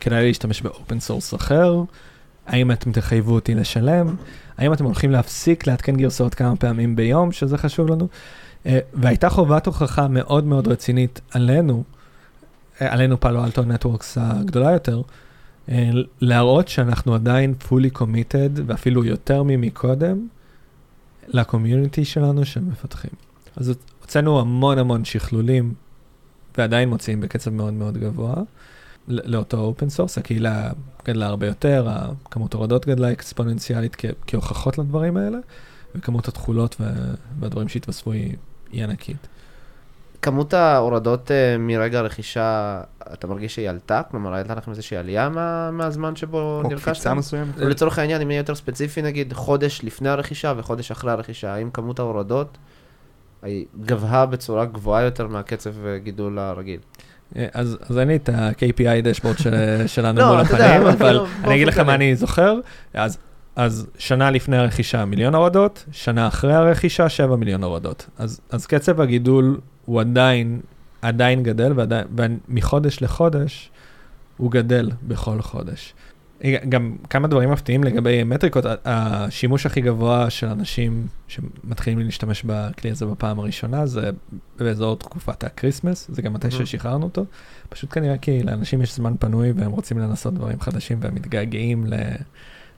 [0.00, 1.82] כדאי להשתמש ב open source אחר?
[2.46, 4.14] האם אתם תחייבו אותי לשלם?
[4.58, 8.08] האם אתם הולכים להפסיק לעדכן גרסאות כמה פעמים ביום, שזה חשוב לנו?
[8.66, 11.84] אה, והייתה חובת הוכחה מאוד מאוד רצינית עלינו,
[12.80, 15.02] אה, עלינו Palo Alto Networks הגדולה יותר,
[15.68, 20.26] אה, להראות שאנחנו עדיין fully committed, ואפילו יותר ממקודם,
[21.28, 23.10] ל community שלנו של מפתחים.
[23.56, 25.74] אז הוצאנו המון המון שכלולים,
[26.58, 28.34] ועדיין מוציאים בקצב מאוד מאוד גבוה,
[29.10, 30.70] לאותו open source, הקהילה
[31.04, 31.88] גדלה הרבה יותר,
[32.30, 35.38] כמות הורדות גדלה אקספוננציאלית כ- כהוכחות לדברים האלה,
[35.94, 36.90] וכמות התכולות וה-
[37.40, 38.36] והדברים שהתווספו היא,
[38.72, 39.28] היא ענקית.
[40.22, 42.80] כמות ההורדות אה, מרגע הרכישה,
[43.12, 44.02] אתה מרגיש שהיא עלתה?
[44.10, 47.16] כלומר, הייתה לכם איזושהי עלייה מה- מהזמן שבו או קפיצה נרכשתם?
[47.16, 47.56] מסוימת.
[47.56, 51.98] לצורך העניין, אם יהיה יותר ספציפי, נגיד חודש לפני הרכישה וחודש אחרי הרכישה, האם כמות
[51.98, 52.58] ההורדות
[53.42, 56.80] היא גבהה בצורה גבוהה יותר מהקצב אה, גידול הרגיל?
[57.36, 59.54] אה, אז, אז אין לי את ה-KPI דשבורד של,
[59.94, 61.94] שלנו לא, מול הפנים, אבל כאילו, אני אגיד לך מה.
[61.94, 62.54] אני זוכר.
[62.94, 63.18] אז,
[63.56, 68.06] אז שנה לפני הרכישה מיליון הורדות, שנה אחרי הרכישה 7 מיליון הורדות.
[68.18, 70.60] אז, אז קצב הגידול הוא עדיין,
[71.02, 73.70] עדיין גדל, ועדיין, ומחודש לחודש
[74.36, 75.94] הוא גדל בכל חודש.
[76.68, 83.06] גם כמה דברים מפתיעים לגבי מטריקות, השימוש הכי גבוה של אנשים שמתחילים להשתמש בכלי הזה
[83.06, 84.10] בפעם הראשונה זה
[84.58, 86.50] באזור תקופת ה Christmas, זה גם מתי.
[86.50, 87.24] ששחררנו אותו.
[87.68, 91.94] פשוט כנראה כי לאנשים יש זמן פנוי והם רוצים לנסות דברים חדשים והם מתגעגעים ל...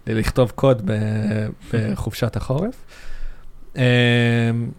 [0.06, 2.84] ללכתוב קוד ב- בחופשת החורף.
[3.76, 3.82] אמ,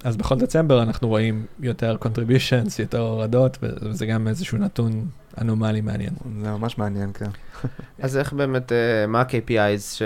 [0.03, 5.07] אז בכל דצמבר אנחנו רואים יותר contributions, יותר הורדות, וזה גם איזשהו נתון
[5.41, 6.13] אנומלי מעניין.
[6.41, 7.29] זה ממש מעניין, כן.
[8.03, 10.01] אז איך באמת, אה, מה ה-KPIs, ש...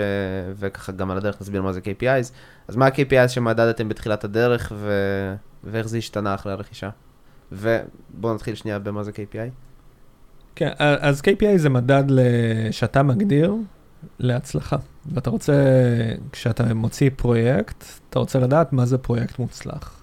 [0.56, 2.32] וככה גם על הדרך נסביר מה זה KPIs,
[2.68, 4.92] אז מה ה-KPIs שמדדתם בתחילת הדרך, ו...
[5.64, 6.90] ואיך זה השתנה אחרי הרכישה?
[7.52, 9.50] ובואו נתחיל שנייה במה זה KPI.
[10.54, 12.04] כן, אז KPI זה מדד
[12.70, 13.54] שאתה מגדיר
[14.18, 14.76] להצלחה.
[15.12, 15.54] ואתה רוצה,
[16.32, 20.02] כשאתה מוציא פרויקט, אתה רוצה לדעת מה זה פרויקט מוצלח.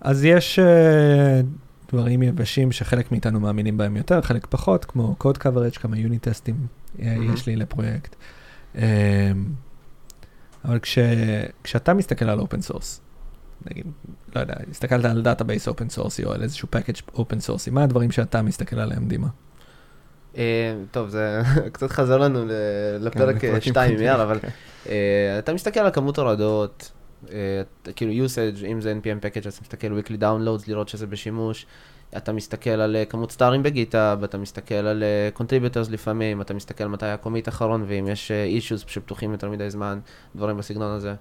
[0.00, 5.78] אז יש uh, דברים יבשים שחלק מאיתנו מאמינים בהם יותר, חלק פחות, כמו code coverage,
[5.80, 6.54] כמה יוני טסטים
[6.96, 7.02] mm-hmm.
[7.34, 8.16] יש לי לפרויקט.
[8.74, 8.78] Um,
[10.64, 10.98] אבל כש,
[11.62, 13.00] כשאתה מסתכל על open source,
[13.70, 13.86] נגיד,
[14.36, 17.70] לא יודע, הסתכלת על database open source י או על איזשהו package open source י,
[17.70, 19.28] מה הדברים שאתה מסתכל עליהם, דימה?
[20.36, 21.40] אה, טוב, זה
[21.72, 22.50] קצת חזר לנו ל-
[23.00, 24.48] לפרק לפרקים 2 עם קודמים, יאר, אבל כן.
[24.88, 26.92] אה, אתה מסתכל על כמות הורדות,
[27.32, 27.62] אה,
[27.96, 31.66] כאילו usage, אם זה npm package, אז אתה מסתכל weekly downloads, לראות שזה בשימוש,
[32.16, 36.86] אתה מסתכל על אה, כמות סטארים בגיטאב, אתה מסתכל על אה, contributors לפעמים, אתה מסתכל
[36.86, 39.98] מתי הקומיט האחרון, ואם יש אה, issues שפתוחים יותר מדי זמן,
[40.36, 41.14] דברים בסגנון הזה.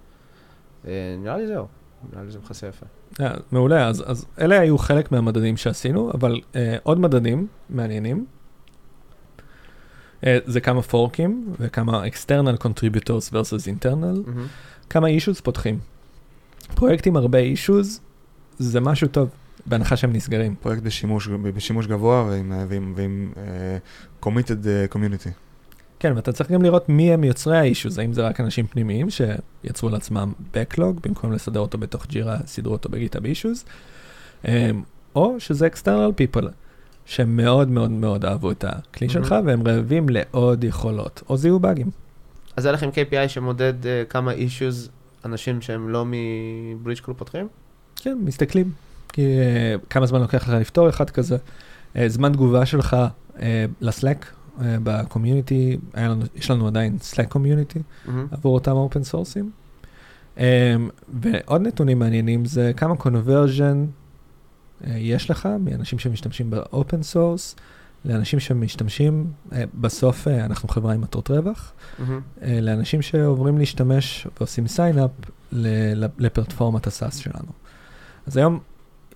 [0.87, 0.91] אה,
[1.23, 1.67] נראה לי זהו,
[2.13, 2.85] נראה לי זה מכסה יפה.
[3.19, 8.25] אה, מעולה, אז, אלה היו חלק מהמדדים שעשינו, אבל אה, עוד מדדים מעניינים.
[10.25, 14.47] אה, זה כמה פורקים וכמה external contributors versus internal, מהמם.
[14.89, 15.79] כמה issues פותחים.
[16.75, 17.99] פרויקטים הרבה issues
[18.57, 19.29] זה משהו טוב,
[19.65, 20.55] בהנחה שהם נסגרים.
[20.55, 25.29] פרויקט בשימוש, בשימוש גבוה ועם, ועם, ועם uh, committed uh, community.
[25.99, 29.89] כן, ואתה צריך גם לראות מי הם יוצרי האישוז, האם זה רק אנשים פנימיים שיצרו
[29.89, 33.65] לעצמם Backlog, במקום לסדר אותו בתוך ג'ירה, סידרו אותו בגיטאב אישוז,
[35.15, 36.47] או שזה external people,
[37.11, 39.11] שהם מאוד מאוד מאוד אהבו את הכלי Mhm.
[39.11, 41.89] שלך, והם רעבים לעוד יכולות, או זיהו באגים.
[42.55, 44.89] אז היה לכם KPI שמודד uh, כמה אישוז
[45.25, 47.47] אנשים שהם לא מ Bridgecrew פותחים?
[47.95, 48.71] כן, מסתכלים.
[49.13, 51.37] כי אה, כמה זמן לוקח לך לפתור אחד כזה.
[51.95, 52.97] אה, זמן תגובה שלך
[53.41, 55.77] אה, ל Slack אה, ב community,
[56.35, 58.27] יש לנו עדיין Slack community מהמם.
[58.31, 59.51] עבור אותם open source ים.
[61.21, 63.85] ועוד נתונים מעניינים זה כמה conversion
[64.87, 67.55] יש לך מאנשים שמשתמשים ב open source
[68.05, 72.21] לאנשים שמשתמשים, אה, בסוף אה, אנחנו חברה עם מטרות רווח, מהמם.
[72.41, 75.11] אה, לאנשים שעוברים להשתמש ועושים sign up
[76.17, 77.51] לפלטפורמת ה SaaS שלנו.
[78.27, 78.59] אז היום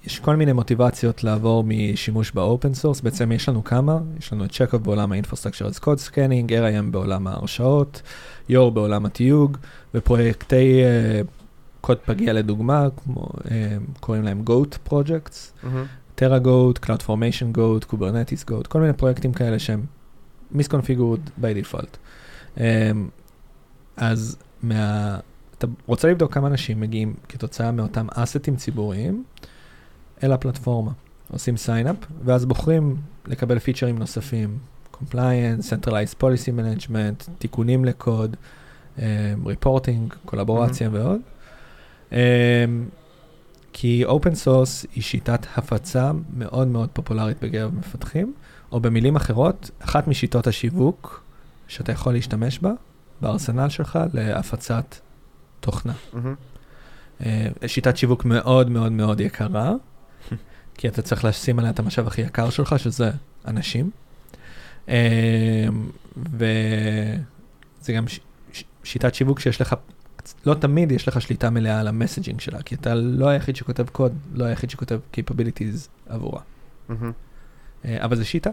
[0.05, 4.45] יש כל מיני מוטיבציות לעבור משימוש ב open source, בעצם יש לנו כמה, יש לנו
[4.45, 8.01] את צ'קאפ בעולם ה-Infrastructure as Code Scanning, AirIAM בעולם ההרשאות,
[8.49, 9.57] Yor בעולם התיוג,
[9.95, 11.44] ופרויקטי uh,
[11.85, 13.49] קוד פגיע לדוגמה, כמו, uh,
[13.99, 15.85] קוראים להם GOAT Projects, מהמם.
[16.17, 19.85] Terra Goat, Cloud Formation Goat, Kubernetes Goat, כל מיני פרויקטים כאלה שהם
[20.55, 21.97] misconfigured by default.
[22.55, 22.59] Um,
[23.97, 25.19] אז מה...
[25.57, 29.23] אתה רוצה לבדוק כמה אנשים מגיעים כתוצאה מאותם אסטים ציבוריים
[30.23, 30.91] אל הפלטפורמה.
[31.31, 34.57] עושים sign-up, ואז בוחרים לקבל פיצ'רים נוספים,
[34.93, 38.35] compliance, centralized policy management, תיקונים לקוד,
[38.97, 39.01] um,
[39.45, 41.21] reporting, קולבורציה ועוד.
[42.09, 42.15] Um,
[43.73, 48.33] כי open source היא שיטת הפצה מאוד מאוד פופולרית בקרב מפתחים,
[48.71, 51.23] או במילים אחרות, אחת משיטות השיווק
[51.67, 52.71] שאתה יכול להשתמש בה,
[53.21, 54.95] בארסנל שלך, להפצת
[55.59, 55.93] תוכנה.
[56.13, 56.35] מהמם.
[57.25, 59.73] אה, שיטת שיווק מאוד מאוד מאוד יקרה,
[60.77, 63.11] כי אתה צריך לשים עליה את המשאב הכי יקר שלך, שזה
[63.47, 63.89] אנשים.
[64.89, 65.67] אה,
[66.17, 68.19] וזה גם ש-
[68.53, 69.75] ש- שיטת שיווק שיש לך,
[70.45, 74.13] לא תמיד יש לך שליטה מלאה על המסג'ינג שלה, כי אתה לא היחיד שכותב קוד,
[74.33, 76.41] לא היחיד שכותב capabilities עבורה.
[77.85, 78.49] אה, אבל זו שיטה.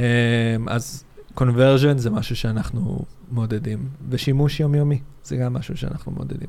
[0.00, 1.04] אה, אז
[1.36, 6.48] conversion זה משהו שאנחנו מעודדים, ושימוש יומיומי זה גם משהו שאנחנו מעודדים.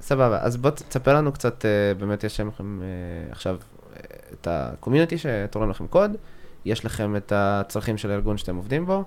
[0.00, 2.80] סבבה, אז בוא תספר לנו קצת, אה, באמת יש לכם
[3.30, 3.56] עכשיו
[4.32, 6.16] את ה community שתורם לכם קוד,
[6.64, 9.04] יש לכם את הצרכים של הארגון שאתם עובדים בו,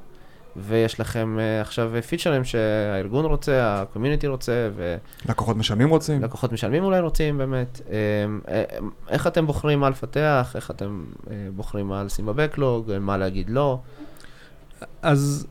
[0.58, 4.70] ויש לכם אה, עכשיו פיצ'רים שהארגון רוצה, ה community רוצה,
[5.30, 6.22] לקוחות משלמים רוצים?
[6.22, 7.82] ולקוחות משלמים אולי רוצים באמת.
[7.89, 7.96] אה,
[8.56, 8.63] אה,
[9.10, 13.50] איך אתם בוחרים מה לפתח, איך אתם אה, בוחרים מה לשים ב backlog, מה להגיד
[13.50, 13.80] לא.
[15.02, 15.48] אז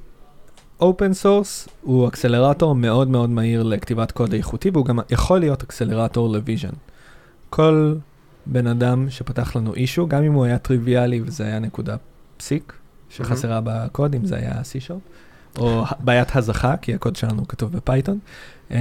[0.80, 6.28] open source הוא accelerator מאוד מאוד מהיר לכתיבת קוד איכותי, והוא גם יכול להיות accelerator
[6.28, 6.74] ל vision.
[7.50, 7.94] כל
[8.46, 11.96] בן אדם שפתח לנו issue, גם אם הוא היה טריוויאלי וזה היה נקודה
[12.36, 12.72] פסיק
[13.10, 15.10] שחסרה בקוד, אם זה היה C-Sharp,
[15.58, 18.18] או בעיית הזחה, כי הקוד שלנו כתוב ב Python.
[18.70, 18.76] אמ,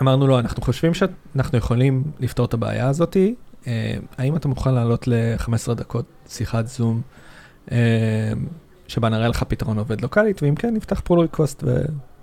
[0.00, 3.34] אמרנו לו, אנחנו חושבים שאנחנו יכולים לפתור את הבעיה הזאתי,
[3.66, 3.72] אמ,
[4.18, 7.02] האם אתה מוכן לעלות ל-15 דקות שיחת Zoom?
[7.70, 7.76] אמ,
[8.88, 11.64] שבה נראה לך פתרון עובד לוקאלית, ואם כן, נפתח pull request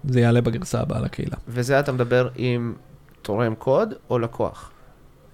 [0.06, 1.38] וזה יעלה בגרסה הבאה לקהילה.
[1.48, 2.74] וזה אתה מדבר עם
[3.22, 4.72] תורם קוד או לקוח.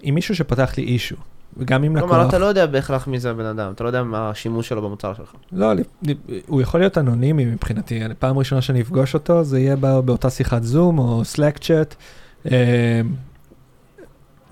[0.01, 1.15] עם מישהו שפתח לי אישו,
[1.57, 2.09] וגם עם לקוח...
[2.09, 4.81] כלומר, אתה לא יודע בהכרח מי זה הבן אדם, אתה לא יודע מה השימוש שלו
[4.81, 5.33] במוצר שלך.
[5.51, 5.71] לא,
[6.47, 7.99] הוא יכול להיות אנונימי מבחינתי.
[8.19, 11.95] פעם ראשונה שאני אפגוש אותו, זה יהיה בא- באותה שיחת זום או סלאק צ'אט,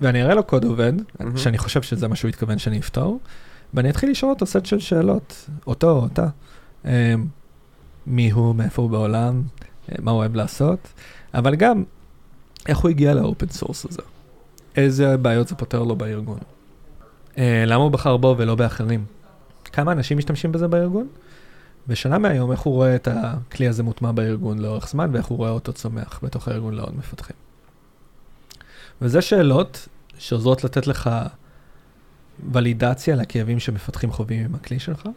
[0.00, 0.92] ואני אראה לו קוד עובד.
[1.36, 3.18] שאני חושב שזה מה שהוא התכוון שאני אפתור,
[3.74, 6.26] ואני אתחיל לשאול אותו סט של שאלות, אותו או אותה,
[6.84, 7.14] אה,
[8.06, 9.42] מי הוא, מאיפה הוא בעולם,
[10.02, 10.78] מה הוא אוהב לעשות,
[11.34, 11.84] אבל גם
[12.68, 14.02] איך הוא הגיע ל open source הזה,
[14.76, 16.38] איזה בעיות זה פותר לו בארגון,
[17.36, 19.04] למה הוא בחר בו ולא באחרים,
[19.64, 21.08] כמה אנשים משתמשים בזה בארגון,
[21.88, 25.50] ושנה מהיום איך הוא רואה את הכלי הזה מוטמע בארגון לאורך זמן, ואיך הוא רואה
[25.50, 27.36] אותו צומח בתוך הארגון לעוד מפתחים.
[29.02, 31.10] וזה שאלות שעוזרות לתת לך
[32.52, 35.08] ולידציה לכאבים שמפתחים חווים עם הכלי שלך.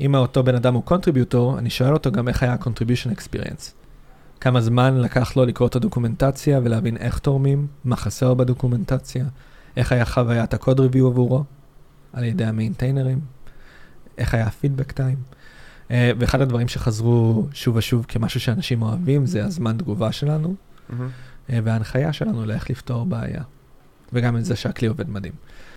[0.00, 3.72] אם אותו בן אדם הוא contributor, אני שואל אותו גם איך היה ה-contribution experience.
[4.40, 9.24] כמה זמן לקח לו לקרוא את הדוקומנטציה ולהבין איך תורמים, מה חסר בדוקומנטציה,
[9.76, 11.44] איך היה חוויית ה code review עבורו,
[12.12, 13.20] על ידי ה maintainer ים,
[14.18, 15.16] איך היה ה feedback time.
[15.90, 20.54] אה, ואחד הדברים שחזרו שוב ושוב כמשהו שאנשים אוהבים זה הזמן תגובה שלנו,
[21.50, 23.42] אה, וההנחיה שלנו לאיך לפתור בעיה.
[24.12, 25.32] וגם את זה שהכלי עובד מדהים.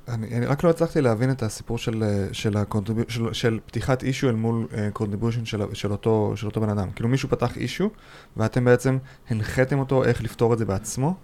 [0.07, 2.97] אני, אני רק לא הצלחתי להבין את הסיפור של, אה, של, ה contrib...
[3.07, 6.91] של, של פתיחת issue אל מול contribution של, של, אותו, של אותו בן אדם.
[6.91, 7.89] כאילו מישהו פתח issue,
[8.37, 8.97] ואתם בעצם
[9.29, 11.15] הנחיתם אותו איך לפתור את זה בעצמו.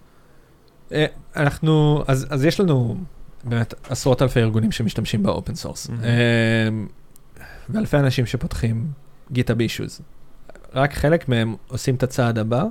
[0.92, 2.96] אה, אנחנו, אז, אז יש לנו
[3.44, 5.88] באמת עשרות אלפי ארגונים שמשתמשים ב open source.
[5.88, 6.86] מהמם.
[7.68, 8.86] ואלפי אנשים שפותחים
[9.32, 10.02] GitHub issues.
[10.74, 12.64] רק חלק מהם עושים את הצעד הבא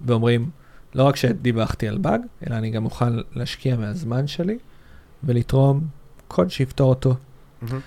[0.00, 0.50] ואומרים,
[0.94, 4.58] לא רק שדיווחתי על באג, אלא אני גם מוכן להשקיע מהזמן שלי
[5.24, 5.86] ולתרום
[6.28, 7.14] קוד שיפתור אותו.
[7.62, 7.80] מהמם.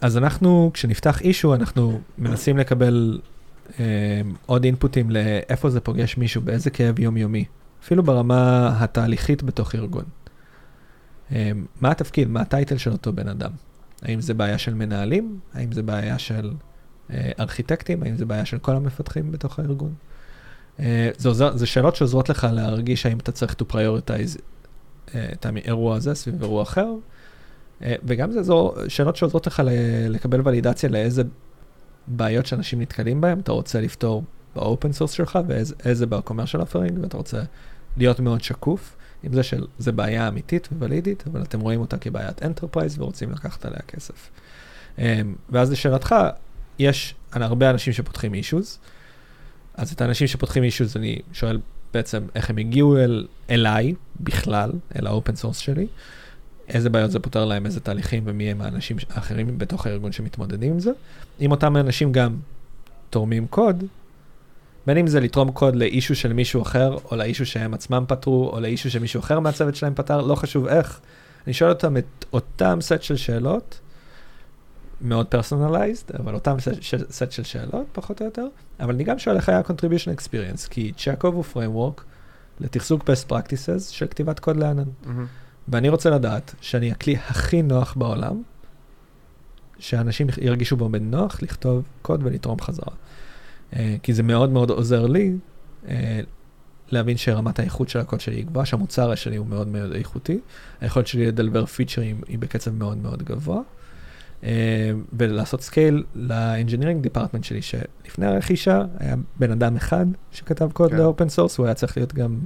[0.00, 3.20] אז אנחנו, כשנפתח אישו, אנחנו מנסים לקבל
[3.80, 7.44] אה, עוד אינפוטים לאיפה זה פוגש מישהו, באיזה כאב יומיומי,
[7.82, 10.04] אפילו ברמה התהליכית בתוך ארגון.
[11.32, 13.50] אה, מה התפקיד, מה הטייטל של אותו בן אדם?
[14.02, 15.38] האם זה בעיה של מנהלים?
[15.54, 16.52] האם זה בעיה של
[17.10, 18.02] אה, ארכיטקטים?
[18.02, 19.94] האם זה בעיה של כל המפתחים בתוך הארגון?
[20.80, 24.38] אה, זה, עוזר, זה שאלות שעוזרות לך להרגיש האם אתה צריך to prioritize
[25.14, 26.88] אה, את האירוע הזה סביב אירוע אחר,
[28.04, 29.62] וגם זה זו שאלות שעוזרות לך
[30.08, 31.22] לקבל ולידציה לאיזה
[32.06, 34.24] בעיות שאנשים נתקלים בהם, אתה רוצה לפתור
[34.54, 37.42] ב open source שלך ואיזה ב commercial offering, ואתה רוצה
[37.96, 42.98] להיות מאוד שקוף עם זה שזה בעיה אמיתית וולידית, אבל אתם רואים אותה כבעיית enterprise
[42.98, 44.30] ורוצים לקחת עליה כסף.
[44.98, 45.20] אה,
[45.50, 46.14] ואז לשאלתך,
[46.78, 48.78] יש הרבה אנשים שפותחים אישוז,
[49.74, 51.60] אז את האנשים שפותחים אישוז אני שואל
[51.94, 55.86] בעצם איך הם הגיעו אל, אליי בכלל, אל ה open source שלי.
[56.68, 60.80] איזה בעיות זה פותר להם, איזה תהליכים ומי הם האנשים האחרים בתוך הארגון שמתמודדים עם
[60.80, 60.90] זה.
[61.40, 62.36] אם אותם אנשים גם
[63.10, 63.84] תורמים קוד,
[64.86, 68.04] בין אם זה לתרום קוד ל issue של מישהו אחר, או ל issue שהם עצמם
[68.08, 71.00] פתרו, או ל issue שמישהו אחר מהצוות שלהם פתר, לא חשוב איך.
[71.46, 73.80] אני שואל אותם את אותם סט של שאלות,
[75.00, 78.46] מאוד פרסונליזד, אבל אותם סט של, סט של שאלות, פחות או יותר,
[78.80, 82.02] אבל אני גם שואל איך היה ה-contribution experience, כי צ'קוב הוא framework
[82.60, 84.84] לתחזוק best practices של כתיבת קוד לענן.
[85.06, 85.26] מהמם.
[85.68, 88.42] ואני רוצה לדעת שאני הכלי הכי נוח בעולם,
[89.78, 92.94] שאנשים ירגישו בו בנוח לכתוב קוד ולתרום חזרה.
[93.76, 95.32] אה, כי זה מאוד מאוד עוזר לי
[95.88, 96.20] אה,
[96.90, 100.38] להבין שרמת האיכות של הקוד שלי היא גבוהה, שהמוצר שלי הוא מאוד מאוד איכותי,
[100.80, 103.60] היכולת שלי לדלוור פיצ'רים היא בקצב מאוד מאוד גבוה,
[104.44, 110.90] אה, ולעשות סקייל ל engineering department שלי, שלפני הרכישה היה בן אדם אחד שכתב קוד
[110.90, 110.96] כן.
[110.96, 112.38] ל open source, הוא היה צריך להיות גם...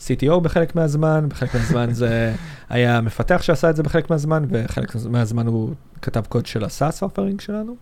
[0.00, 2.34] CTO בחלק מהזמן, בחלק מהזמן זה
[2.68, 7.02] היה מפתח שעשה את זה בחלק מהזמן, וחלק מהזמן הוא כתב קוד של ה SaaS
[7.02, 7.76] offering שלנו.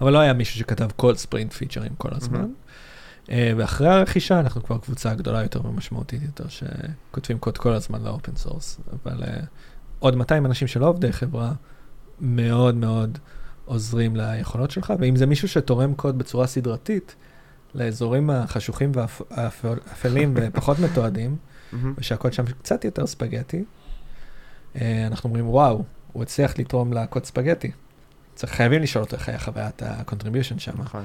[0.00, 2.46] אבל לא היה מישהו שכתב כל ספרינט פיצ'רים כל הזמן.
[3.30, 8.09] אה, ואחרי הרכישה אנחנו כבר קבוצה גדולה יותר ומשמעותית יותר, שכותבים קוד כל הזמן ל
[8.09, 8.80] open source.
[8.92, 9.40] אבל אה,
[9.98, 11.52] עוד 200 אנשים שלא עובדי חברה,
[12.20, 13.18] מאוד מאוד
[13.64, 17.16] עוזרים ליכולות שלך, ואם זה מישהו שתורם קוד בצורה סדרתית,
[17.74, 21.36] לאזורים החשוכים והאפלים ופחות מתועדים.
[21.96, 23.64] ושהקוד שם קצת יותר ספגטי,
[24.76, 27.70] אה, אנחנו אומרים, וואו, הוא הצליח לתרום לקוד ספגטי.
[28.38, 31.04] צריך, חייבים לשאול אותו איך היה חוויית ה-contribution שם, נכון.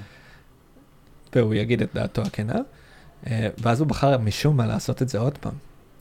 [1.36, 2.60] והוא יגיד את דעתו הכנה,
[3.28, 5.54] אה, ואז הוא בחר משום מה לעשות את זה עוד פעם,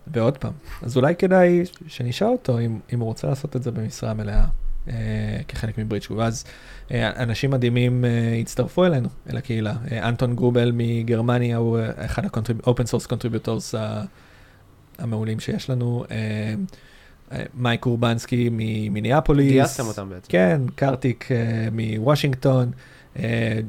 [0.06, 0.52] ועוד פעם.
[0.82, 4.44] אז אולי כדאי שנשאל אותו אם, אם הוא רוצה לעשות את זה במשרה מלאה.
[4.88, 4.94] אה,
[5.48, 6.44] כחלק מברידג'קו, ואז
[6.90, 9.74] אה, אנשים מדהימים אה, הצטרפו אלינו, אל הקהילה.
[9.92, 14.02] אה, אנטון גרובל מגרמניה הוא אה, אחד ה-open source contributors ה-
[14.98, 16.04] המעולים שיש לנו.
[16.10, 16.54] אה,
[17.54, 19.52] מייק אורבנסקי ממיניאפוליס.
[19.52, 20.26] גייסתם אותם בעצם.
[20.28, 22.70] כן, קרטיק אה, מוושינגטון,
[23.18, 23.60] אה,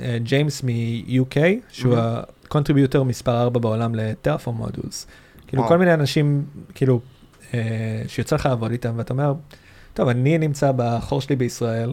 [0.00, 1.36] אה, ג'יימס מ-UK,
[1.70, 1.96] שהוא.
[1.96, 5.06] ה-contributor מספר 4 בעולם לטרפורם מודולס.
[5.46, 5.68] כאילו.
[5.68, 7.00] כל מיני אנשים, כאילו,
[8.06, 9.34] שיוצא לך לעבוד איתם, ואתה אומר,
[9.94, 11.92] טוב, אני נמצא בחור שלי בישראל,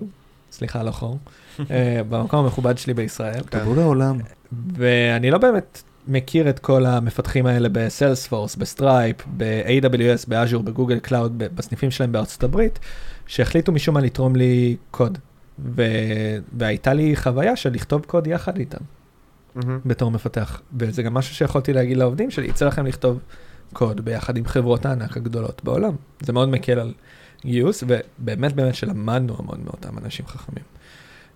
[0.52, 1.18] סליחה על החור,
[2.10, 3.42] במקום המכובד שלי בישראל.
[3.50, 4.18] תבוא לעולם.
[4.74, 10.64] ואני לא באמת מכיר את כל המפתחים האלה ב Salesforce, ב Stripe, ב-AWS, ב Azure,
[10.64, 12.80] ב Google Cloud, בסניפים שלהם בארצות הברית,
[13.28, 15.18] שהחליטו משום מה לתרום לי קוד.
[15.60, 15.84] ו...
[16.58, 18.78] והייתה לי חוויה של לכתוב קוד יחד איתם,
[19.56, 19.80] מהמם.
[19.86, 20.62] בתור מפתח.
[20.74, 23.20] וזה גם משהו שיכולתי להגיד לעובדים שלי, יצא לכם לכתוב
[23.74, 25.96] קוד ביחד עם חברות הענק הגדולות בעולם.
[26.20, 26.94] זה מאוד מקל על
[27.46, 30.64] גיוס, ובאמת באמת שלמדנו המון מאותם אנשים חכמים.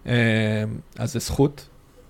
[0.08, 0.64] אה,
[0.98, 1.68] אז זה זכות,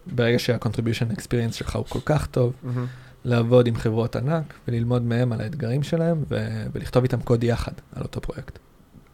[0.08, 2.86] ברגע שה-contribution experience שלך הוא כל כך טוב, מהמם.
[3.26, 8.04] לעבוד עם חברות ענק וללמוד מהם על האתגרים שלהם ו- ולכתוב איתם קוד יחד על
[8.04, 8.60] אותו פרויקט.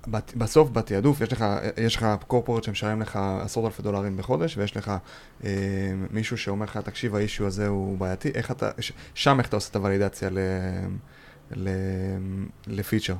[0.07, 1.45] בת- בסוף בתעדוף יש לך,
[1.77, 4.91] יש לך קורפורט שמשלם לך עשרות אלפי דולרים בחודש, ויש לך
[5.43, 5.49] אה,
[6.11, 9.69] מישהו שאומר לך, תקשיב, האישו הזה הוא בעייתי, איך אתה, ש, שם איך אתה עושה
[9.71, 10.37] את הוולידציה ל,
[11.55, 11.69] ל,
[12.67, 13.15] לפיצ'ר.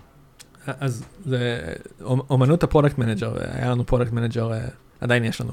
[0.68, 1.62] אז זה
[2.02, 4.60] אומ- אומנות ה product manager, היה לנו product manager, אה,
[5.02, 5.52] עדיין יש לנו,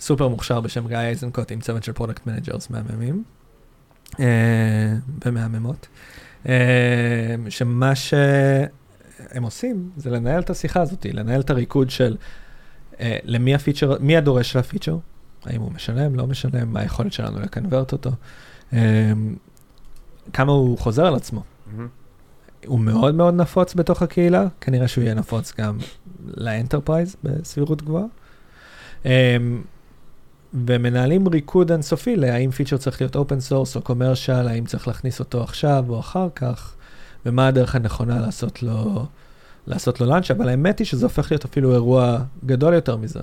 [0.00, 3.24] סופר מוכשר בשם גיא אייזנקוט עם צוות של product managers מהממים
[4.20, 4.94] אה,
[5.24, 5.86] ומהממות,
[6.48, 6.54] אה,
[7.48, 12.16] שמה שהם עושים זה לנהל את השיחה הזאת, לנהל את הריקוד של
[13.00, 14.98] אה, למי הפיצ'ר, מי הדורש של הפיצ'ר,
[15.44, 18.10] האם הוא משלם, לא משלם, מה היכולת שלנו לקנברט אותו,
[20.32, 21.42] כמה הוא חוזר על עצמו.
[21.66, 21.88] מהמם.
[22.66, 25.78] הוא מאוד מאוד נפוץ בתוך הקהילה, כנראה שהוא יהיה נפוץ גם
[26.36, 28.04] ל enterprise בסבירות גבוהה.
[30.54, 35.42] ומנהלים ריקוד אינסופי להאם פיצ'ר צריך להיות open source או commercial, האם צריך להכניס אותו
[35.42, 36.74] עכשיו או אחר כך,
[37.26, 39.06] ומה הדרך הנכונה לעשות לו,
[39.66, 43.20] לעשות לו launch, אבל האמת היא שזה הופך להיות אפילו אירוע גדול יותר מזה.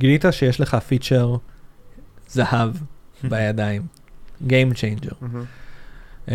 [0.00, 1.36] גילית שיש לך פיצ'ר
[2.28, 2.70] זהב
[3.30, 3.82] בידיים,
[4.48, 5.24] Game Changer.
[6.26, 6.30] אה,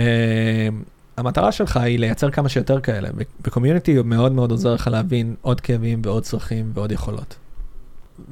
[1.18, 3.10] המטרה שלך היא לייצר כמה שיותר כאלה,
[3.48, 7.36] ו community מאוד מאוד עוזר לך להבין עוד כאבים ועוד צרכים ועוד יכולות.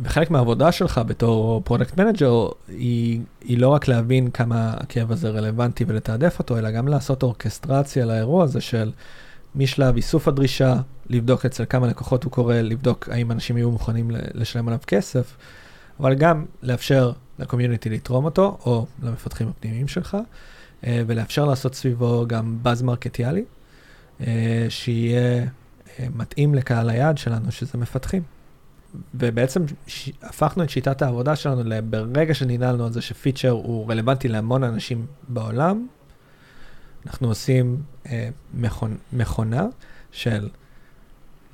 [0.04, 5.86] וחלק מהעבודה שלך בתור product manager היא, היא לא רק להבין כמה הכאב הזה רלוונטי
[5.88, 8.92] ולתעדף אותו, אלא גם לעשות אורקסטרציה לאירוע הזה של
[9.56, 10.76] משלב איסוף הדרישה,
[11.10, 15.38] לבדוק אצל כמה לקוחות הוא קורה, לבדוק האם אנשים יהיו מוכנים לשלם עליו כסף,
[16.00, 20.18] אבל גם לאפשר לקומיוניטי לתרום אותו, או למפתחים הפנימיים שלך,
[20.88, 23.44] אה, ולאפשר לעשות סביבו גם באז מרקטיאלי,
[24.22, 25.44] אה, שיהיה
[26.00, 28.39] אה, מתאים לקהל היעד שלנו, שזה מפתחים.
[29.14, 30.10] ובעצם ש...
[30.22, 35.88] הפכנו את שיטת העבודה שלנו ברגע שננעלנו על זה שפיצ'ר הוא רלוונטי להמון אנשים בעולם,
[37.08, 38.98] אנחנו עושים אה, מכונ...
[39.14, 39.66] מכונה
[40.12, 40.50] של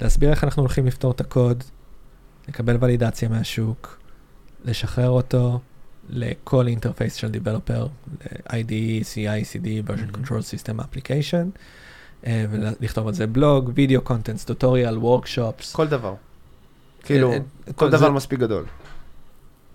[0.01, 1.63] להסביר איך אנחנו הולכים לפתור את הקוד,
[2.47, 3.99] לקבל ולידציה מהשוק,
[4.65, 5.59] לשחרר אותו
[6.09, 7.87] לכל interface של developer,
[8.47, 11.57] IDE, CI, CD, version control system application,
[12.25, 15.75] אה, ולכתוב על זה בלוג, video contents, tutorial, workshops.
[15.75, 16.13] כל דבר.
[17.05, 17.37] כאילו, אה,
[17.67, 18.65] אה, כל דבר מספיק גדול.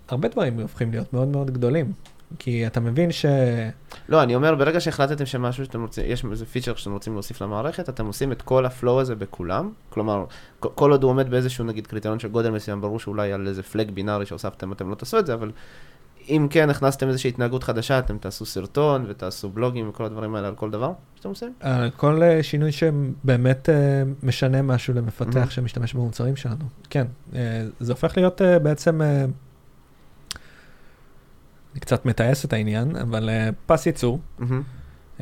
[0.07, 1.93] הרבה דברים הופכים להיות מאוד מאוד גדולים.
[2.39, 3.25] כי אתה מבין ש...
[4.09, 7.89] לא, אני אומר, ברגע שהחלטתם שמשהו שאתם רוצים, יש איזה פיצ'ר שאתם רוצים להוסיף למערכת,
[7.89, 9.71] אתם עושים את כל ה flow הזה בכולם.
[9.89, 10.25] כלומר,
[10.59, 13.91] כל עוד הוא עומד באיזשהו, נגיד, קריטריון של גודל מסוים, ברור שאולי על איזה פלג
[13.91, 15.51] בינארי שהוספתם, אתם לא תעשו את זה, אבל
[16.29, 20.55] אם כן הכנסתם איזושהי התנהגות חדשה, אתם תעשו סרטון ותעשו בלוגים וכל הדברים האלה על
[20.55, 21.53] כל דבר שאתם עושים?
[21.59, 25.51] על כל uh, שינוי שבאמת uh, משנה משהו למפתח mm-hmm.
[25.51, 26.65] שמשתמש במוצרים שלנו.
[26.89, 27.07] כן,
[27.79, 29.01] זה הופך להיות בעצם,
[31.71, 33.29] אני קצת מתעס את העניין, אבל
[33.65, 35.21] פס ייצור, mm-hmm.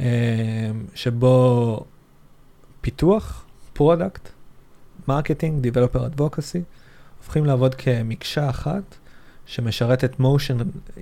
[0.96, 1.86] שבו
[2.82, 4.30] פיתוח, product,
[5.08, 6.64] marketing, developer advocacy,
[7.18, 8.99] הופכים לעבוד כמקשה אחת.
[9.50, 10.58] שמשרתת motion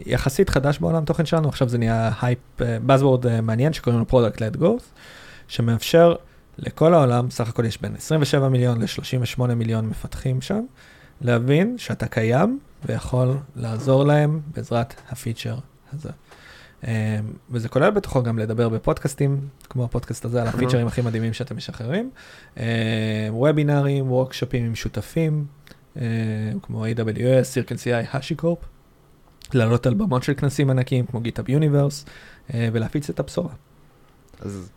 [0.05, 4.35] יחסית חדש בעולם תוכן שלנו, עכשיו זה נהיה הייפ, Buzzword אה, מעניין שקוראים לו Product
[4.35, 4.83] Led Growth,
[5.47, 6.15] שמאפשר
[6.57, 10.61] לכל העולם, סך הכל יש בין 27 מיליון ל-38 מיליון מפתחים שם,
[11.21, 15.57] להבין שאתה קיים ויכול לעזור להם בעזרת הפיצ'ר
[15.93, 16.09] הזה.
[16.81, 16.85] Um,
[17.51, 22.09] וזה כולל בתוכו גם לדבר בפודקאסטים, כמו הפודקאסט הזה, על הפיצ'רים הכי מדהימים שאתם משחררים,
[23.29, 25.56] וובינארים, uh, וורקשופים עם שותפים, אה,
[26.61, 28.65] כמו AWS, Circle CI, HashiCorp,
[29.53, 32.09] לעלות על במות של כנסים ענקיים כמו GitHub Universe,
[32.53, 33.53] אה, ולהפיץ את הבשורה.
[34.41, 34.69] אז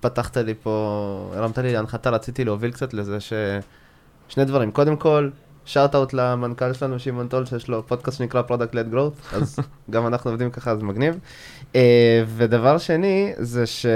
[0.00, 3.32] פתחת לי פה, הרמת לי להנחתה, רציתי להוביל קצת לזה ש...
[4.28, 4.70] שני דברים.
[4.70, 5.30] קודם כל,
[5.64, 9.58] shout out למנכ"ל שלנו, שמעון טול, שיש לו פודקאסט שנקרא Product Led Growth, אז
[9.90, 11.18] גם אנחנו עובדים ככה, אז מגניב.
[11.72, 11.76] אה,
[12.26, 13.86] ודבר שני, זה ש...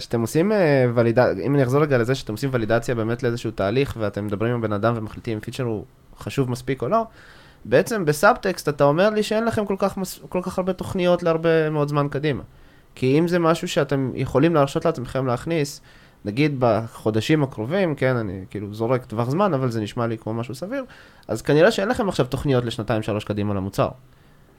[0.00, 0.54] שאתם עושים אה,
[0.94, 4.60] ולידציה, אם אני אחזור רגע לזה שאתם עושים ולידציה באמת לאיזשהו תהליך, ואתם מדברים עם
[4.60, 5.84] בן אדם ומחליטים אם פיצ'ר הוא
[6.20, 7.06] חשוב מספיק או לא,
[7.64, 10.20] בעצם בסאבטקסט אתה אומר לי שאין לכם כל כך, מס...
[10.28, 12.42] כל כך הרבה תוכניות להרבה מאוד זמן קדימה.
[12.94, 15.80] כי אם זה משהו שאתם יכולים להרשות לעצמכם להכניס,
[16.24, 20.54] נגיד בחודשים הקרובים, כן, אני כאילו זורק טווח זמן, אבל זה נשמע לי כמו משהו
[20.54, 20.84] סביר,
[21.28, 23.88] אז כנראה שאין לכם עכשיו תוכניות לשנתיים שלוש קדימה למוצר.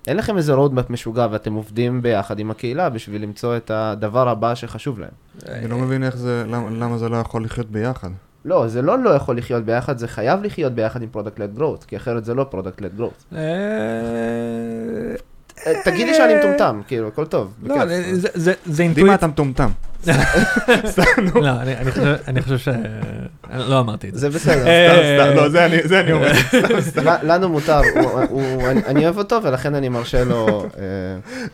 [0.08, 4.56] אין לכם איזה roadmap משוגע ואתם עובדים ביחד עם הקהילה בשביל למצוא את הדבר הבא
[4.56, 5.12] שחשוב להם.
[5.48, 8.10] אני לא מבין איך זה, למה, למה זה לא יכול לחיות ביחד.
[8.50, 11.84] לא, זה לא לא יכול לחיות ביחד, זה חייב לחיות ביחד עם product led growth,
[11.84, 13.24] כי אחרת זה לא product led growth.
[15.84, 17.54] תגיד לי שאני מטומטם, כאילו, הכל טוב.
[17.64, 17.76] לא,
[18.36, 18.54] זה
[18.84, 18.96] אינטואיט.
[18.96, 19.70] דימה אתה מטומטם.
[21.36, 21.50] לא,
[22.28, 22.68] אני חושב ש...
[23.54, 24.20] לא אמרתי את זה.
[24.20, 24.68] זה בסדר.
[24.68, 26.32] אה, לא, זה אני אומר.
[27.24, 27.82] לנו מותר,
[28.86, 30.66] אני אוהב אותו ולכן אני מרשה לו...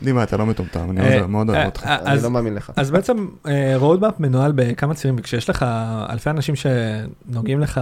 [0.04, 1.84] דימה, אתה לא מטומטם, אני מאוד אוהב אותך.
[1.86, 2.72] אני לא מאמין לך.
[2.76, 3.28] אז בעצם
[3.76, 5.66] roadmap מנוהל בכמה צירים, וכשיש לך
[6.10, 7.82] אלפי אנשים שנוגעים לך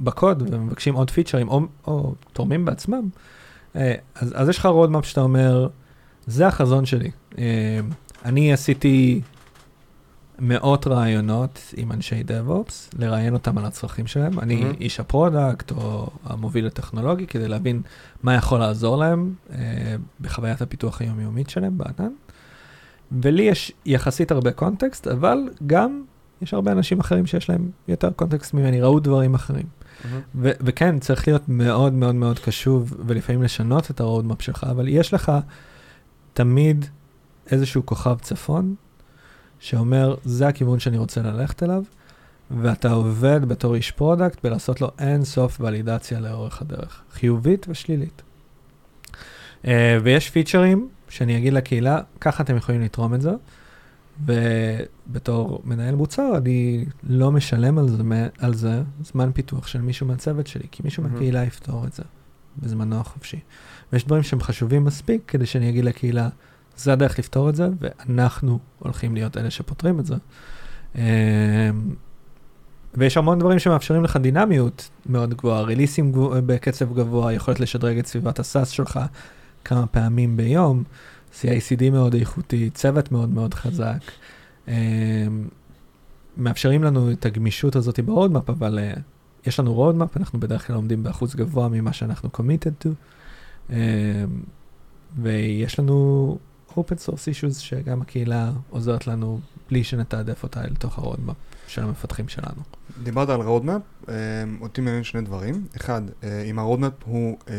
[0.00, 1.48] בקוד ומבקשים עוד פיצ'רים
[1.86, 3.08] או תורמים בעצמם,
[3.74, 5.68] אז, אז יש לך roadmap שאתה אומר,
[6.26, 7.10] זה החזון שלי.
[8.24, 9.20] אני עשיתי
[10.38, 14.38] מאות רעיונות עם אנשי DevOps, לראיין אותם על הצרכים שלהם.
[14.38, 14.80] אני mm-hmm.
[14.80, 17.82] איש ה product או המוביל הטכנולוגי, כדי להבין
[18.22, 19.56] מה יכול לעזור להם אה,
[20.20, 22.12] בחוויית הפיתוח היומיומית שלהם בענן.
[23.22, 26.02] ולי יש יחסית הרבה קונטקסט, אבל גם
[26.42, 29.66] יש הרבה אנשים אחרים שיש להם יותר קונטקסט ממני, ראו דברים אחרים.
[29.66, 30.06] Mm-hmm.
[30.34, 34.88] ו- וכן, צריך להיות מאוד מאוד מאוד קשוב, ולפעמים לשנות את ה roadmap שלך, אבל
[34.88, 35.32] יש לך
[36.32, 36.84] תמיד
[37.50, 38.74] איזשהו כוכב צפון,
[39.58, 41.82] שאומר, זה הכיוון שאני רוצה ללכת אליו,
[42.50, 48.22] ואתה עובד בתור איש product בלעשות לו אין סוף ולידציה לאורך הדרך, חיובית ושלילית.
[49.62, 49.66] Uh,
[50.02, 53.30] ויש פיצ'רים שאני אגיד לקהילה, ככה אתם יכולים לתרום את זה,
[54.26, 58.02] ובתור מנהל מוצר אני לא משלם על זה,
[58.38, 61.08] על זה זמן פיתוח של מישהו מהצוות שלי, כי מישהו mm-hmm.
[61.08, 62.02] מהקהילה יפתור את זה
[62.58, 63.40] בזמנו החופשי.
[63.92, 66.28] ויש דברים שהם חשובים מספיק כדי שאני אגיד לקהילה,
[66.76, 70.14] זה הדרך לפתור את זה, ואנחנו הולכים להיות אלה שפותרים את זה.
[70.94, 71.00] אמ,
[72.94, 78.06] ויש המון דברים שמאפשרים לך דינמיות מאוד גבוהה, ריליסים גבוה, בקצב גבוה, יכולת לשדרג את
[78.06, 79.00] סביבת הסאס שלך
[79.64, 80.84] כמה פעמים ביום,
[81.40, 84.00] CICD מאוד איכותי, צוות מאוד מאוד חזק.
[84.68, 84.74] אמ,
[86.36, 89.00] מאפשרים לנו את הגמישות הזאת ברודמאפ, אבל uh,
[89.46, 92.88] יש לנו roadmap, אנחנו בדרך כלל עומדים באחוז גבוה ממה שאנחנו committed to,
[93.70, 93.72] um,
[95.22, 96.38] ויש לנו
[96.70, 101.36] open source issues שגם הקהילה עוזרת לנו בלי שנתעדף אותה אל תוך ה roadmap
[101.66, 102.62] של המפתחים שלנו.
[103.02, 104.14] דיברת על roadmap, אה,
[104.60, 105.66] אותי מעניין שני דברים.
[105.76, 107.54] אחד, אה, אם ה roadmap הוא, אה,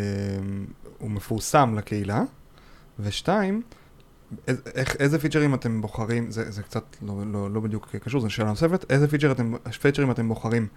[0.97, 2.23] הוא מפורסם לקהילה,
[2.99, 3.61] ושתיים,
[4.75, 8.49] איך, איזה פיצ'רים אתם בוחרים, זה, זה קצת לא, לא, לא בדיוק קשור, זו שאלה
[8.49, 10.67] נוספת, איזה פיצ'ר אתם, פיצ'רים אתם בוחרים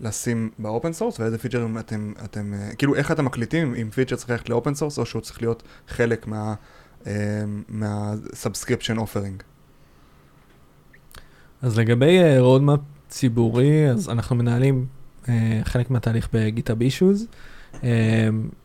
[0.00, 4.30] לשים ב open source, ואיזה פיצ'רים אתם, אתם, כאילו איך אתם מחליטים אם פיצ'ר צריך
[4.30, 6.54] ללכת ל open source, או שהוא צריך להיות חלק מה...
[7.68, 9.42] מה-subscription offering.
[11.62, 14.86] אז לגבי roadmap uh, ציבורי, אז אנחנו מנהלים
[15.64, 17.26] חלק מהתהליך ב GitHub issues, uh,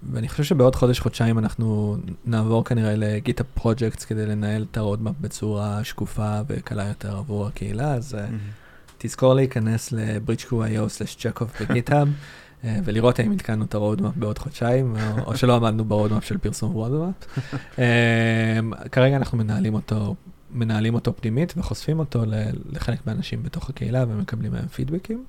[0.03, 5.15] ואני חושב שבעוד חודש-חודשיים אנחנו נעבור כנראה ל GitHub Projects כדי לנהל את ה roadmap
[5.21, 8.69] בצורה שקופה וקלה יותר עבור הקהילה, אז mm-hmm.
[8.97, 12.07] תזכור להיכנס ל-bridge.io/צ'קוב בגיטאב.
[12.63, 14.95] אה, ולראות האם עדכנו את ה roadmap בעוד חודשיים,
[15.25, 17.13] או, שלא עמדנו ב roadmap של פרסום roadmap.
[17.79, 18.59] אה,
[18.91, 20.15] כרגע אנחנו מנהלים אותו,
[20.51, 22.23] מנהלים אותו פנימית וחושפים אותו
[22.71, 25.23] לחלק מהאנשים בתוך הקהילה ומקבלים מהם פידבקים.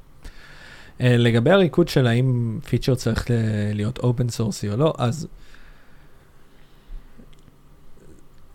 [1.01, 3.27] אה, לגבי הריקוד של האם פיצ'ר צריך
[3.75, 5.29] להיות open source י או לא, אז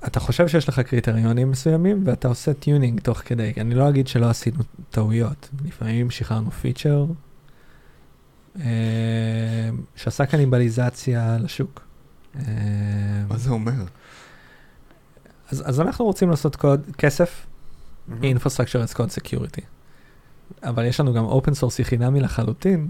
[0.07, 3.53] אתה חושב שיש לך קריטריונים מסוימים ואתה עושה tuning תוך כדי.
[3.57, 5.49] אני לא אגיד שלא עשינו טעויות.
[5.65, 7.05] לפעמים שחררנו פיצ'ר
[8.59, 11.81] אה, שעשה קניבליזציה לשוק.
[12.35, 12.43] אה,
[13.29, 13.71] מה זה אומר?
[15.49, 18.13] אז, אז אנחנו רוצים לעשות קוד, כסף, mm-hmm.
[18.13, 19.74] Infrastructure as Code Security.
[20.63, 22.89] אבל יש לנו גם open source חינמי לחלוטין,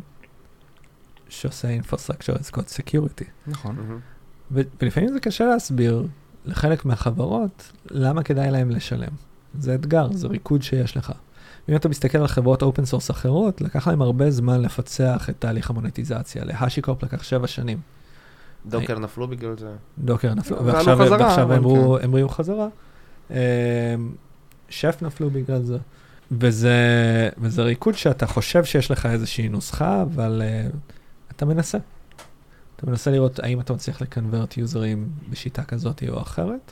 [1.29, 3.25] שעושה Infrastructure as Code Security.
[3.47, 3.75] נכון.
[3.77, 4.01] Mm-hmm.
[4.51, 6.07] ו- ולפעמים זה קשה להסביר
[6.45, 9.11] לחלק מהחברות למה כדאי להם לשלם.
[9.59, 11.11] זה אתגר, זה ריקוד שיש לך.
[11.69, 15.69] אם אתה מסתכל על חברות open source אחרות, לקח להם הרבה זמן לפצח את תהליך
[15.69, 16.45] המוניטיזציה.
[16.45, 17.79] ל HashiCorp לקח שבע שנים.
[18.65, 19.71] Docker נפלו בגלל זה.
[19.97, 22.33] Docker נפלו, ועכשיו, ועכשיו הם הבריאו כן.
[22.33, 22.67] חזרה.
[23.31, 23.35] אמ,
[24.69, 25.77] שף נפלו בגלל זה.
[26.31, 30.75] וזה, וזה ריקוד שאתה חושב שיש לך איזושהי נוסחה, אבל uh,
[31.31, 31.77] אתה מנסה.
[32.75, 36.71] אתה מנסה לראות האם אתה מצליח ל convert יוזרים בשיטה כזאת או אחרת.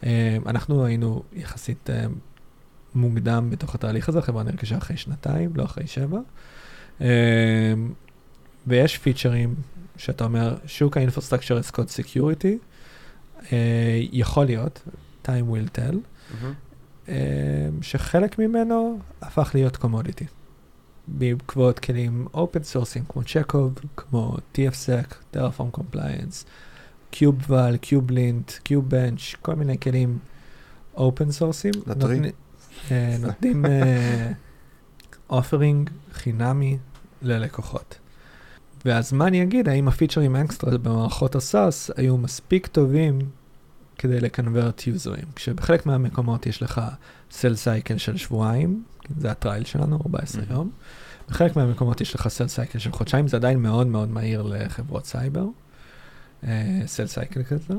[0.00, 0.04] Uh,
[0.46, 2.10] אנחנו היינו יחסית uh,
[2.94, 6.20] מוקדם בתוך התהליך הזה, החברה נרכשה אחרי שנתיים, לא אחרי שבע.
[7.00, 7.06] אמ,
[8.66, 9.54] ויש פיצ'רים
[9.96, 12.56] שאתה אומר, שוק ה-infrastructure as code security,
[13.52, 14.82] אה, יכול להיות,
[15.24, 16.44] time will tell, mm-hmm.
[17.82, 20.24] שחלק ממנו הפך להיות commodity.
[21.08, 26.44] בעקבות כלים open sourcing כמו צ'קוב, כמו TFSec, Terraform Compliance,
[27.12, 30.18] Kubeval, KubeLint, kube-bench, כל מיני כלים
[31.38, 31.78] sourcing.
[32.90, 33.64] אה, נותנים
[35.30, 36.78] offering אה, חינמי
[37.22, 37.98] ללקוחות.
[39.26, 43.18] אני אגיד, האם הפיצ'רים אקסטרה במערכות ה SaaS היו מספיק טובים
[44.00, 46.80] כדי ל convert יוזרים, כשבחלק מהמקומות יש לך
[47.30, 48.82] sales cycle של שבועיים,
[49.18, 50.52] זה ה trial שלנו, 14 mm-hmm.
[50.52, 50.70] יום.
[51.28, 55.46] בחלק מהמקומות יש לך sales cycle של חודשיים, זה עדיין מאוד מאוד מהיר לחברות סייבר,
[56.86, 57.74] sales cycle כזה.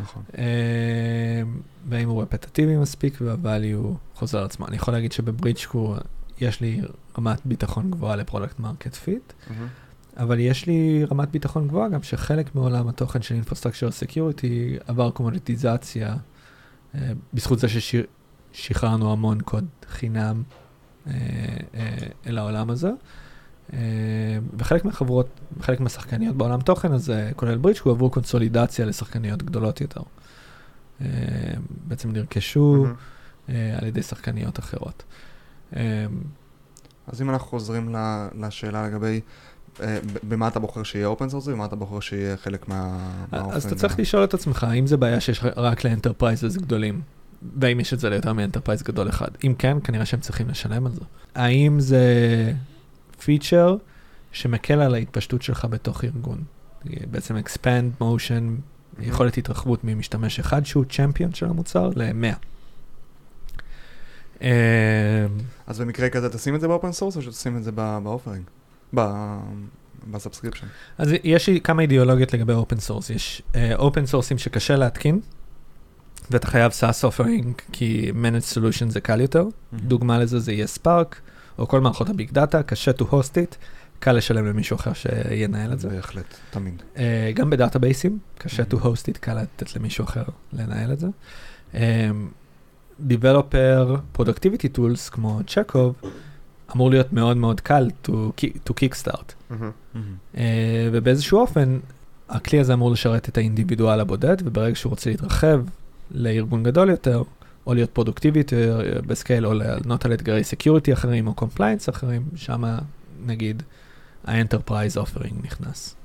[0.00, 0.22] נכון.
[0.38, 4.68] אמ, והאם הוא רפטטיבי מספיק וה value חוזר על עצמו.
[4.68, 5.96] אני יכול להגיד שב Bridgecrew
[6.40, 6.80] יש לי
[7.18, 9.32] רמת ביטחון גבוהה ל product market fit,
[10.16, 16.16] אבל יש לי רמת ביטחון גבוהה גם שחלק מעולם התוכן של Infrastructure Security עבר קומודיטיזציה,
[16.94, 20.42] אה, בזכות זה ששחררנו המון קוד חינם
[21.06, 21.12] אה,
[21.74, 21.96] אה,
[22.26, 22.90] אל העולם הזה.
[24.58, 30.00] וחלק מהחברות, חלק מהשחקניות בעולם תוכן הזה, כולל ברידג', עברו קונסולידציה לשחקניות גדולות יותר.
[31.88, 33.52] בעצם נרכשו mm-hmm.
[33.78, 35.02] על ידי שחקניות אחרות.
[37.06, 37.94] אז אם אנחנו חוזרים
[38.34, 39.20] לשאלה לגבי
[40.28, 43.10] במה אתה בוחר שיהיה open source ומה אתה בוחר שיהיה חלק מה...
[43.32, 47.00] אז אתה צריך לשאול את עצמך, האם זה בעיה שיש רק ל enterprises גדולים
[47.60, 49.28] והאם יש את זה ליותר מ enterprise גדול אחד.
[49.44, 51.00] אם כן, כנראה שהם צריכים לשלם על זה.
[51.34, 52.02] האם זה
[53.24, 53.76] פיצ'ר
[54.32, 56.42] שמקל על ההתפשטות שלך בתוך ארגון?
[57.10, 58.42] בעצם expand motion,
[59.00, 64.44] יכולת התרחבות ממשתמש אחד שהוא champion של המוצר ל-100.
[65.66, 68.42] אז במקרה כזה תשים את זה ב open source או שתשים את זה ב offering?
[70.10, 70.66] ב subscription.
[70.98, 73.10] אז יש כמה אידיאולוגיות לגבי open source.
[73.10, 73.42] יש
[73.74, 75.20] open uh, source ים שקשה להתקין,
[76.30, 79.42] ואתה חייב SaaS offering, כי managed solution זה קל יותר.
[79.42, 79.76] Mm-hmm.
[79.82, 81.20] דוגמה לזה זה יהיה Spark,
[81.58, 83.56] או כל מערכות ה big data, קשה to host it,
[83.98, 85.88] קל לשלם למישהו אחר שינהל את זה.
[85.88, 86.82] בהחלט, תמיד.
[86.94, 86.98] Uh,
[87.34, 88.74] גם בדאטאבייסים, קשה mm-hmm.
[88.74, 91.06] to host it, קל לתת למישהו אחר לנהל את זה.
[91.72, 91.76] Um,
[93.08, 95.94] Developer Productivity Tools כמו צ'קוב,
[96.74, 98.10] אמור להיות מאוד מאוד קל to,
[98.40, 99.32] to kickstart.
[99.50, 99.96] Mm-hmm.
[100.34, 100.38] Uh,
[100.92, 101.78] ובאיזשהו אופן,
[102.28, 105.60] הכלי הזה אמור לשרת את ה individual הבודד, וברגע שהוא רוצה להתרחב
[106.10, 107.22] לארגון גדול יותר,
[107.66, 112.64] או להיות פרודוקטיבי יותר ב-scale, או לענות על אתגרי security אחרים, או compliance אחרים, שם
[113.26, 113.62] נגיד
[114.24, 115.96] ה-enterprise offering נכנס.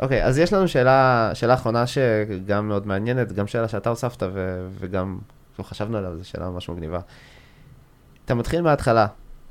[0.00, 4.22] אוקיי, okay, אז יש לנו שאלה, שאלה אחרונה שגם מאוד מעניינת, גם שאלה שאתה הוספת
[4.32, 5.18] ו- וגם
[5.58, 7.00] לא חשבנו עליה, זו שאלה ממש מגניבה.
[8.26, 9.06] אתה מתחיל מההתחלה,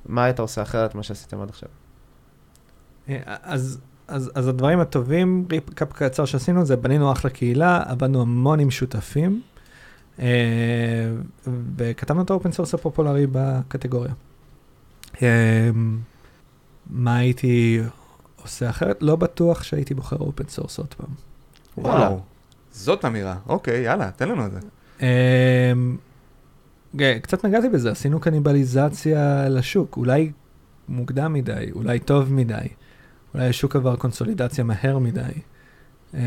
[0.06, 1.70] מה היית עושה אחרת ממה שעשיתם עד עכשיו?
[3.10, 8.60] אה, אז, אז, אז הדברים הטובים, recap קצר שעשינו, זה בנינו אחלה קהילה, עבדנו המון
[8.60, 9.42] עם שותפים,
[10.20, 10.26] אה,
[11.78, 14.14] וכתבנו את ה-open source הפופולרי בקטגוריה.
[15.22, 15.70] אה,
[16.90, 17.82] מה הייתי
[18.42, 18.98] עושה אחרת?
[19.02, 21.10] לא בטוח שהייתי בוחר open source עוד פעם.
[21.78, 22.20] וואו,
[22.72, 23.36] זאת אמירה.
[23.48, 24.60] אוקיי, יאללה, תן לנו את זה.
[27.22, 30.32] קצת נגעתי בזה, עשינו קניבליזציה לשוק, אולי
[30.90, 32.68] מוקדם מדי, אולי טוב מדי,
[33.34, 35.22] אולי השוק עבר קונסולידציה מהר מדי.
[36.14, 36.20] אמ,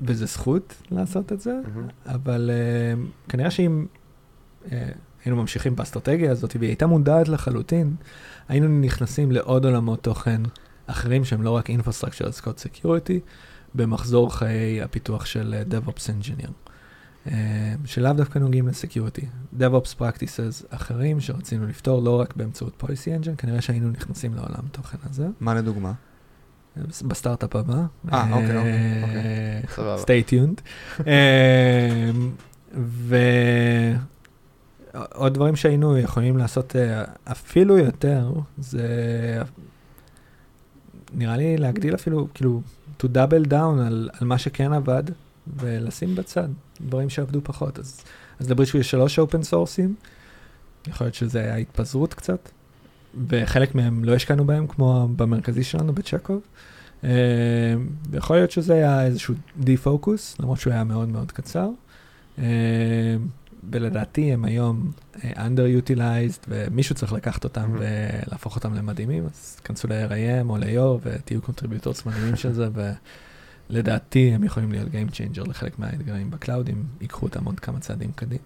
[0.00, 2.10] וזה זכות לעשות את זה, mm-hmm.
[2.10, 2.50] אבל
[2.94, 3.86] אמ, כנראה שאם
[4.72, 4.88] אה,
[5.24, 7.94] היינו ממשיכים באסטרטגיה הזאת, והיא הייתה מודעת לחלוטין,
[8.48, 10.42] היינו נכנסים לעוד עולמות תוכן
[10.86, 13.20] אחרים שהם לא רק Infrastructure as Code Security,
[13.74, 16.69] במחזור חיי הפיתוח של אה, DevOps Engineer.
[17.26, 19.26] אה, שלאו דווקא נוגעים לסקיוריטי.
[19.58, 24.98] DevOps Practices אחרים שרצינו לפתור לא רק באמצעות Policy Engine, כנראה שהיינו נכנסים לעולם תוכן
[25.10, 25.26] הזה.
[25.40, 25.92] מה לדוגמה?
[27.04, 27.74] בסטארט-אפ הבא.
[28.12, 29.02] אה, אוקיי, אוקיי.
[29.02, 29.62] אוקיי.
[29.74, 30.02] סבבה.
[30.02, 30.60] stay tuned.
[34.94, 36.76] ועוד דברים שהיינו יכולים לעשות
[37.24, 38.88] אפילו יותר, זה
[41.14, 42.60] נראה לי להגדיל אפילו, כאילו,
[43.00, 45.04] to double down על, על מה שכן עבד,
[45.56, 46.48] ולשים בצד
[46.86, 47.78] דברים שעבדו פחות.
[47.78, 48.00] אז,
[48.40, 49.94] אז לברישו יש שלוש open source ים,
[50.86, 52.50] יכול להיות שזה היה התפזרות קצת,
[53.28, 56.40] וחלק מהם לא השקענו בהם, כמו במרכזי שלנו ב-Checkov.
[57.02, 57.04] Uh,
[58.10, 61.68] ויכול להיות שזה היה איזשהו de-focus, למרות שהוא היה מאוד מאוד קצר.
[62.36, 62.40] Uh,
[63.70, 68.26] ולדעתי הם היום uh, under-utilized, ומישהו צריך לקחת אותם mm-hmm.
[68.26, 72.68] ולהפוך אותם למדהימים, אז כנסו ל-AirIAM או ל-Yor ותהיו contributors מדהימים של זה,
[73.70, 78.12] לדעתי הם יכולים להיות Game Changer לחלק מהאתגרים ב-cloud, אם ייקחו אותם עוד כמה צעדים
[78.12, 78.42] קדימה.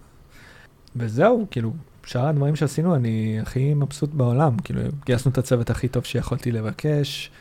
[0.95, 1.73] וזהו, כאילו,
[2.05, 4.57] שאר הדברים שעשינו, אני הכי מבסוט בעולם.
[4.59, 7.31] כאילו, גייסנו את הצוות הכי טוב שיכולתי לבקש,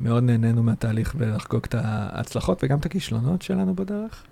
[0.00, 4.24] מאוד נהנינו מהתהליך ולחגוג את ההצלחות וגם את הכישלונות שלנו בדרך.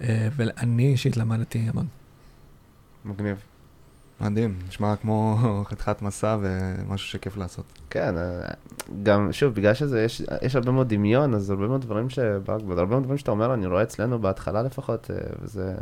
[0.00, 1.86] אה, ואני אישית למדתי המון.
[3.04, 3.49] מגניב.
[4.20, 5.36] מדהים, נשמע כמו
[5.68, 7.64] חתיכת מסע ומשהו שכיף לעשות.
[7.90, 8.48] כן, אה,
[9.02, 12.86] גם, שוב, בגלל שזה, יש, יש הרבה מאוד דמיון, אז הרבה מאוד דברים שברק, הרבה
[12.86, 15.74] מאוד דברים שאתה אומר, אני רואה אצלנו בהתחלה לפחות, אה, וזה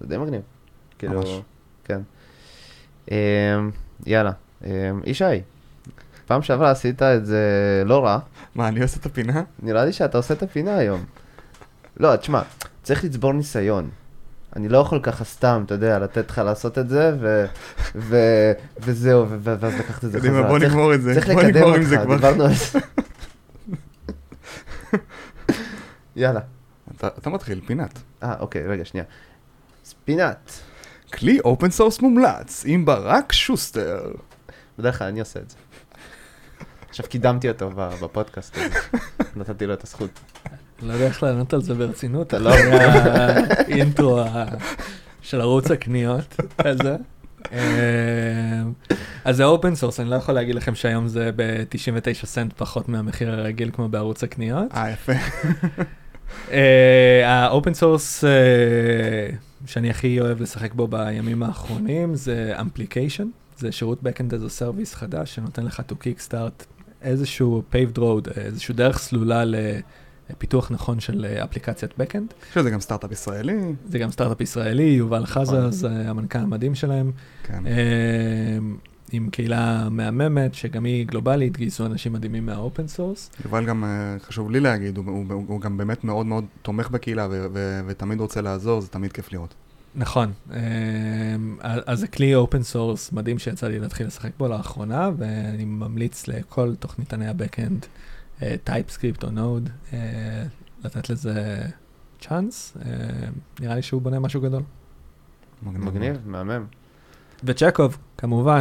[0.00, 0.42] זה די מגניב.
[0.98, 1.40] כאילו, ממש.
[1.84, 2.00] כן.
[3.10, 3.16] אמ,
[4.06, 4.32] יאללה,
[4.64, 4.68] אמ,
[5.06, 5.24] ישי,
[6.26, 7.42] פעם שעברה עשית את זה
[7.86, 8.18] לא רע.
[8.54, 9.42] מה, אני עושה את הפינה?
[9.62, 11.04] נראה לי שאתה עושה את הפינה היום.
[11.96, 12.42] לא, תשמע,
[12.82, 13.90] צריך לצבור ניסיון.
[14.56, 17.44] אני לא יכול ככה סתם, אתה יודע, לתת לך לעשות את זה, ו...
[17.94, 18.16] ו...
[18.80, 19.38] וזהו, ו...
[19.60, 20.48] ואז לקחת את זה חזרה.
[20.48, 21.14] בוא נגמור את זה.
[21.14, 22.78] צריך לקדם אותך, דיברנו על זה.
[26.16, 26.40] יאללה.
[27.04, 27.98] אתה מתחיל, פינת.
[28.22, 29.06] אה, אוקיי, רגע, שנייה.
[30.04, 30.50] פינת.
[31.12, 34.12] כלי open source מומלץ, עם ברק שוסטר.
[34.78, 35.56] בדרך כלל אני עושה את זה.
[36.88, 38.98] עכשיו קידמתי אותו בפודקאסט הזה,
[39.36, 40.20] נתתי לו את הזכות.
[40.82, 42.50] לא יודע איך לענות על זה ברצינות, אתה לא...
[42.50, 44.22] ה-intro
[45.22, 46.96] של ערוץ הקניות הזה.
[47.52, 48.62] אה,
[49.24, 53.30] אז זה open source, אני לא יכול להגיד לכם שהיום זה ב-99 סנט פחות מהמחיר
[53.30, 54.72] הרגיל כמו בערוץ הקניות.
[54.74, 55.12] אה, יפה.
[57.24, 58.30] ה-open source אה,
[59.66, 63.28] שאני הכי אוהב לשחק בו בימים האחרונים זה Amplication,
[63.58, 66.64] זה שירות Backend as a Service חדש שנותן לך to kickstart
[67.02, 69.54] איזשהו paved road, איזשהו דרך סלולה ל...
[70.38, 72.52] פיתוח נכון של אה, אפליקציית backend.
[72.54, 73.58] שזה גם סטארט-אפ ישראלי.
[73.84, 77.12] זה גם סטארט-אפ ישראלי, יובל חזז, אה, המנכ"ל המדהים שלהם.
[77.42, 77.66] כן.
[77.66, 78.58] אה,
[79.12, 83.30] עם קהילה מהממת, שגם היא גלובלית, גייסו אנשים מדהימים מה-open source.
[83.44, 87.26] יובל גם, אה, חשוב לי להגיד, הוא, הוא, הוא, גם באמת מאוד מאוד תומך בקהילה
[87.30, 89.54] ו, ו, ותמיד רוצה לעזור, זה תמיד כיף לראות.
[89.94, 90.58] נכון, אה,
[91.86, 96.74] אז זה כלי open source מדהים שיצא לי להתחיל לשחק בו לאחרונה, ואני ממליץ לכל
[96.74, 97.86] תוכניתני ה-backend,
[98.64, 99.70] TypeScript או Node,
[100.84, 101.62] לתת לזה
[102.20, 102.76] chance,
[103.60, 104.62] נראה לי שהוא בונה משהו גדול.
[105.62, 106.64] מגניב, מהמם.
[107.44, 108.60] ו-Checkov, כמובן.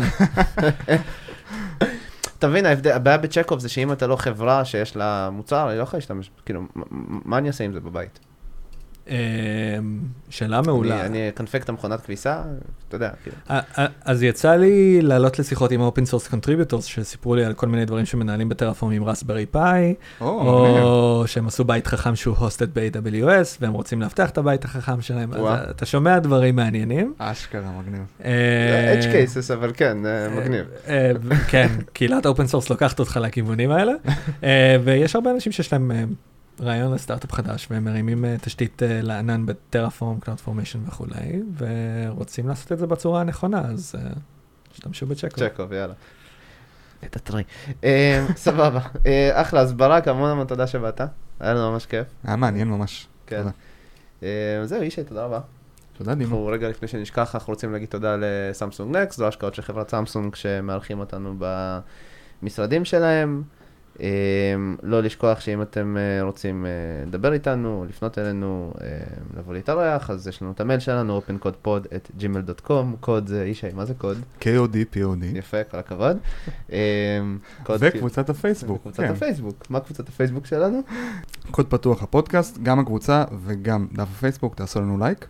[2.40, 5.84] אתה מבין, ההבדל- הבעיה ב-Checkov זה שאם אתה לא חברה שיש לה מוצר, אני לא
[5.84, 6.62] יכול להשתמש, כאילו,
[7.26, 8.20] מה אני אעשה עם זה בבית?
[9.10, 9.16] אה,
[10.30, 11.05] שאלה מעולה.
[11.05, 12.41] אני- אקנפק את המכונת כביסה,
[12.88, 13.36] אתה יודע, כאילו.
[13.49, 17.68] אה, אה, אז יצא לי לעלות לשיחות עם open source contributors שסיפרו לי על כל
[17.68, 21.26] מיני דברים שמנהלים ב-Terraform עם Raspberry Pi, או, מגניב.
[21.28, 25.32] שהם עשו בית חכם שהוא hosted ב-AWS והם רוצים לאבטח את הבית החכם שלהם.
[25.70, 27.14] אתה שומע דברים מעניינים.
[27.18, 28.01] אשכרה, מגניב.
[28.26, 30.66] אה, edge cases, אבל כן, אה, מגניב.
[30.88, 33.91] אה, ו- כן, קהילת open source לוקחת אותך לכיוונים האלה,
[34.43, 36.03] אה, ויש הרבה אנשים שיש להם אה,
[36.62, 42.78] רעיון לסטארט-אפ חדש, והם מרימים אה, תשתית אה, לענן ב-Terraform, CloudFormation וכולי, ורוצים לעשות את
[42.78, 44.10] זה בצורה הנכונה, אז אה,
[44.72, 45.39] תשתמשו בצ'קו.
[45.39, 45.93] צ'קוב, יאללה.
[47.05, 47.43] את הטרי.
[48.36, 48.80] סבבה.
[49.34, 51.01] אחלה, אז ברק, המון המון תודה שבאת.
[51.39, 52.07] היה לנו ממש כיף.
[52.24, 53.07] היה מעניין ממש.
[53.28, 53.43] כן.
[54.64, 55.39] זהו, ישי, תודה רבה.
[55.97, 56.30] תודה, דימה.
[56.30, 60.36] אנחנו רגע לפני שנשכח, אנחנו רוצים להגיד תודה לסמסונג נקסט, זו השקעות של חברת סמסונג
[60.36, 61.36] שמארחים אותנו
[62.41, 63.43] במשרדים שלהם.
[64.02, 64.08] אה,
[64.84, 66.70] לא לשכוח שאם אתם אה, רוצים אה,
[67.08, 68.88] לדבר איתנו, לפנות אלינו, אה,
[69.38, 74.18] לבוא להתארח, אז יש לנו את המייל שלנו, opencodepod@gmail.com, קוד זה, ישי, מה זה קוד?
[74.41, 75.26] KOD, POD.
[75.38, 76.18] יפה, כל הכבוד.
[77.64, 78.78] קוד- וקבוצת הפייסבוק.
[78.80, 79.10] וקבוצת כן.
[79.12, 79.64] הפייסבוק.
[79.70, 80.82] מה קבוצת הפייסבוק שלנו?
[81.52, 85.28] קוד פתוח הפודקאסט, גם הקבוצה וגם דף הפייסבוק, תעשו לנו לייק.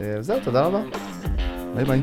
[0.00, 0.82] אה, זהו, תודה רבה.
[1.74, 2.02] ביי ביי.